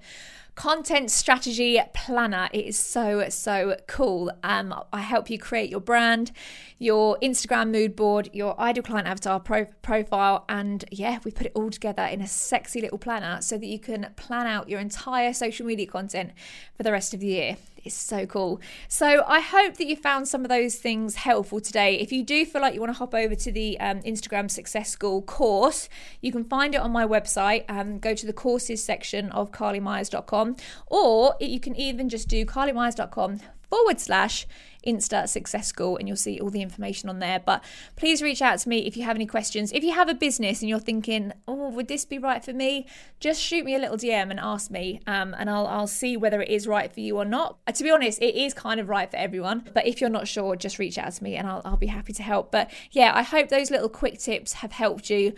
content 0.57 1.11
strategy 1.11 1.79
planner. 1.95 2.49
It 2.53 2.65
is 2.65 2.79
so, 2.79 3.29
so 3.29 3.77
cool. 3.87 4.33
Um, 4.43 4.75
I 4.93 5.03
help 5.03 5.31
you 5.31 5.39
create 5.39 5.71
your 5.71 5.81
brand, 5.81 6.33
your 6.79 7.19
Instagram 7.23 7.71
mood 7.71 7.95
board, 7.95 8.31
your 8.33 8.59
ideal 8.59 8.83
client 8.83 9.07
avatar 9.07 9.39
pro- 9.39 9.67
profile, 9.83 10.45
and 10.49 10.85
yeah, 10.91 11.19
we 11.25 11.31
put 11.31 11.47
it 11.47 11.53
all 11.55 11.71
together 11.71 12.03
in 12.03 12.21
a 12.23 12.27
sexy 12.27 12.81
little 12.81 12.99
planner 12.99 13.41
so 13.43 13.59
that 13.59 13.67
you 13.67 13.79
can 13.79 14.13
plan 14.17 14.47
out 14.47 14.69
your 14.69 14.81
entire 14.81 15.33
social 15.33 15.67
media 15.67 15.87
content 15.87 16.33
for 16.75 16.83
the 16.83 16.91
rest 16.91 17.13
of 17.15 17.21
the 17.21 17.27
year 17.27 17.57
is 17.87 17.95
so 17.95 18.27
cool. 18.27 18.61
So 18.89 19.25
I 19.27 19.41
hope 19.41 19.77
that 19.77 19.87
you 19.87 19.97
found 19.97 20.29
some 20.29 20.43
of 20.43 20.49
those 20.49 20.77
things 20.77 21.17
helpful 21.17 21.61
today. 21.61 21.99
If 21.99 22.13
you 22.13 22.23
do 22.23 22.45
feel 22.45 22.61
like 22.61 22.75
you 22.75 22.81
want 22.81 22.93
to 22.93 22.99
hop 22.99 23.15
over 23.15 23.35
to 23.35 23.53
the 23.53 23.79
um, 23.81 24.01
Instagram 24.01 24.51
Success 24.51 24.91
School 24.91 25.23
course, 25.23 25.89
you 26.21 26.33
can 26.33 26.45
find 26.45 26.75
it 26.75 26.81
on 26.81 26.91
my 26.91 27.07
website. 27.07 27.65
Um, 27.69 27.99
go 27.99 28.15
to 28.15 28.27
the 28.27 28.33
courses 28.33 28.83
section 28.83 29.31
of 29.31 29.53
carlymyers.com, 29.53 30.57
or 30.87 31.35
you 31.41 31.61
can 31.61 31.77
even 31.77 32.09
just 32.09 32.29
do 32.29 32.45
carlymyers.com 32.45 33.41
forward 33.71 34.01
slash 34.01 34.47
Insta 34.87 35.29
Success 35.29 35.67
School, 35.67 35.97
and 35.97 36.07
you'll 36.07 36.17
see 36.17 36.41
all 36.41 36.51
the 36.51 36.63
information 36.63 37.09
on 37.09 37.19
there. 37.19 37.41
But 37.45 37.65
please 37.97 38.23
reach 38.23 38.41
out 38.41 38.59
to 38.61 38.69
me 38.69 38.87
if 38.87 38.97
you 38.97 39.03
have 39.05 39.17
any 39.17 39.27
questions. 39.27 39.73
If 39.73 39.83
you 39.83 39.93
have 39.93 40.09
a 40.09 40.15
business 40.15 40.61
and 40.61 40.69
you're 40.69 40.79
thinking, 40.79 41.33
oh, 41.49 41.71
would 41.71 41.89
this 41.89 42.05
be 42.05 42.19
right 42.19 42.45
for 42.45 42.53
me? 42.53 42.87
Just 43.19 43.43
shoot 43.43 43.65
me 43.65 43.75
a 43.75 43.79
little 43.79 43.97
DM 43.97 44.31
and 44.31 44.39
ask 44.39 44.71
me, 44.71 45.01
um, 45.07 45.35
and 45.39 45.51
I'll, 45.51 45.67
I'll 45.67 45.87
see 45.89 46.17
whether 46.17 46.41
it 46.41 46.49
is 46.49 46.67
right 46.67 46.93
for 46.93 47.01
you 47.01 47.17
or 47.17 47.25
not. 47.25 47.59
Uh, 47.67 47.73
to 47.73 47.83
be 47.83 47.91
honest, 47.91 48.23
it 48.23 48.37
is 48.37 48.55
kind 48.55 48.79
of 48.79 48.89
right 48.89 49.11
for 49.11 49.17
everyone. 49.17 49.69
But 49.75 49.87
if 49.87 50.01
you're 50.01 50.11
not 50.11 50.29
sure, 50.29 50.55
just 50.57 50.79
reach 50.79 50.99
out 50.99 51.13
to 51.13 51.25
me 51.25 51.37
and 51.37 51.49
I'll, 51.49 51.63
I'll 51.65 51.77
be 51.77 51.87
happy 51.87 52.13
to 52.15 52.23
help. 52.23 52.53
But 52.53 52.71
yeah, 52.93 53.13
I 53.15 53.23
hope 53.23 53.49
those 53.49 53.71
little 53.71 53.89
quick 53.89 54.19
tips 54.19 54.55
have 54.55 54.73
helped 54.73 55.11
you 55.11 55.35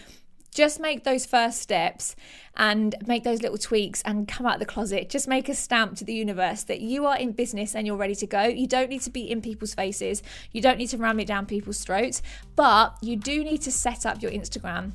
just 0.53 0.81
make 0.81 1.05
those 1.05 1.27
first 1.27 1.61
steps 1.61 2.17
and 2.57 2.95
make 3.07 3.25
those 3.25 3.43
little 3.43 3.59
tweaks 3.59 4.03
and 4.03 4.27
come 4.27 4.47
out 4.47 4.55
of 4.55 4.61
the 4.61 4.67
closet. 4.67 5.09
Just 5.09 5.29
make 5.29 5.49
a 5.49 5.55
stamp 5.55 5.97
to 5.97 6.05
the 6.05 6.15
universe 6.15 6.65
that 6.65 6.81
you 6.81 7.07
are 7.07 7.17
in 7.17 7.33
business 7.33 7.75
and 7.75 7.87
you're 7.87 7.97
ready 7.97 8.15
to 8.17 8.27
go. 8.27 8.43
You 8.45 8.67
don't 8.67 8.91
need 8.91 9.03
to 9.03 9.11
be 9.11 9.31
in 9.31 9.41
people's 9.41 9.75
faces, 9.75 10.23
you 10.53 10.61
don't 10.61 10.79
need 10.79 10.89
to 10.89 10.99
ram 10.99 11.21
it 11.21 11.27
down 11.27 11.47
people's 11.47 11.85
throats, 11.85 12.23
but 12.57 12.97
you 13.01 13.17
do 13.17 13.45
need 13.45 13.63
to 13.63 13.73
set 13.73 14.05
up 14.05 14.23
your 14.23 14.31
Instagram 14.31 14.93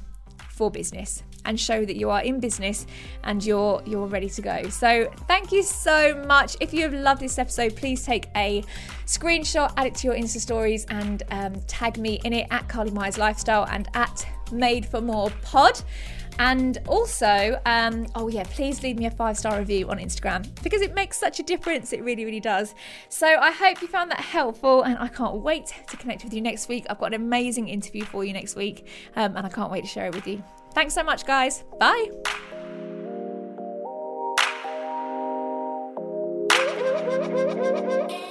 for 0.54 0.70
business 0.70 1.24
and 1.46 1.60
show 1.60 1.84
that 1.84 1.96
you 1.96 2.10
are 2.10 2.22
in 2.22 2.39
business 2.39 2.86
and 3.24 3.44
you're 3.44 3.82
you're 3.86 4.06
ready 4.06 4.30
to 4.30 4.42
go. 4.42 4.70
So 4.70 5.12
thank 5.28 5.52
you 5.52 5.63
so 5.63 6.24
much. 6.28 6.56
If 6.60 6.74
you 6.74 6.84
have 6.84 6.94
loved 6.94 7.22
this 7.22 7.38
episode, 7.38 7.76
please 7.76 8.06
take 8.06 8.28
a 8.36 8.63
screenshot, 9.06 9.74
add 9.78 9.88
it 9.88 9.96
to 9.96 10.08
your 10.08 10.16
Insta 10.16 10.39
stories, 10.39 10.86
and 10.89 11.24
um, 11.32 11.56
tag 11.68 11.98
me 11.98 12.20
in 12.24 12.34
it 12.34 12.48
at 12.52 12.70
Carly 12.70 12.92
Myers 12.92 13.18
Lifestyle 13.18 13.66
and 13.70 13.88
at 13.94 14.26
Made 14.52 14.86
for 14.86 15.02
More 15.02 15.32
Pod. 15.42 15.82
And 16.39 16.80
also, 16.88 17.60
um, 17.65 18.08
oh 18.15 18.28
yeah, 18.28 18.43
please 18.43 18.84
leave 18.84 18.98
me 18.98 19.06
a 19.06 19.12
five 19.12 19.38
star 19.38 19.60
review 19.60 19.89
on 19.89 19.98
Instagram 20.00 20.48
because 20.63 20.82
it 20.82 20.93
makes 20.93 21.17
such 21.17 21.39
a 21.39 21.43
difference. 21.43 21.93
It 21.93 22.04
really, 22.04 22.26
really 22.26 22.39
does. 22.39 22.76
So 23.10 23.28
I 23.28 23.52
hope 23.52 23.82
you 23.82 23.88
found 23.88 24.12
that 24.12 24.19
helpful, 24.19 24.84
and 24.84 24.98
I 24.98 25.08
can't 25.08 25.36
wait 25.36 25.74
to 25.88 25.98
connect 25.98 26.24
with 26.24 26.34
you 26.34 26.41
next 26.41 26.67
week. 26.67 26.86
I've 26.89 27.00
got 27.00 27.08
an 27.08 27.22
amazing 27.22 27.69
interview 27.69 28.04
for 28.06 28.24
you 28.24 28.34
next 28.34 28.56
week, 28.56 28.88
um, 29.15 29.36
and 29.38 29.46
I 29.46 29.50
can't 29.50 29.72
wait 29.72 29.82
to 29.82 29.89
share 29.89 30.08
it 30.08 30.15
with 30.15 30.28
you. 30.28 30.43
Thanks 30.74 30.93
so 30.93 31.04
much, 31.04 31.26
guys. 31.26 31.63
Bye. 31.80 32.10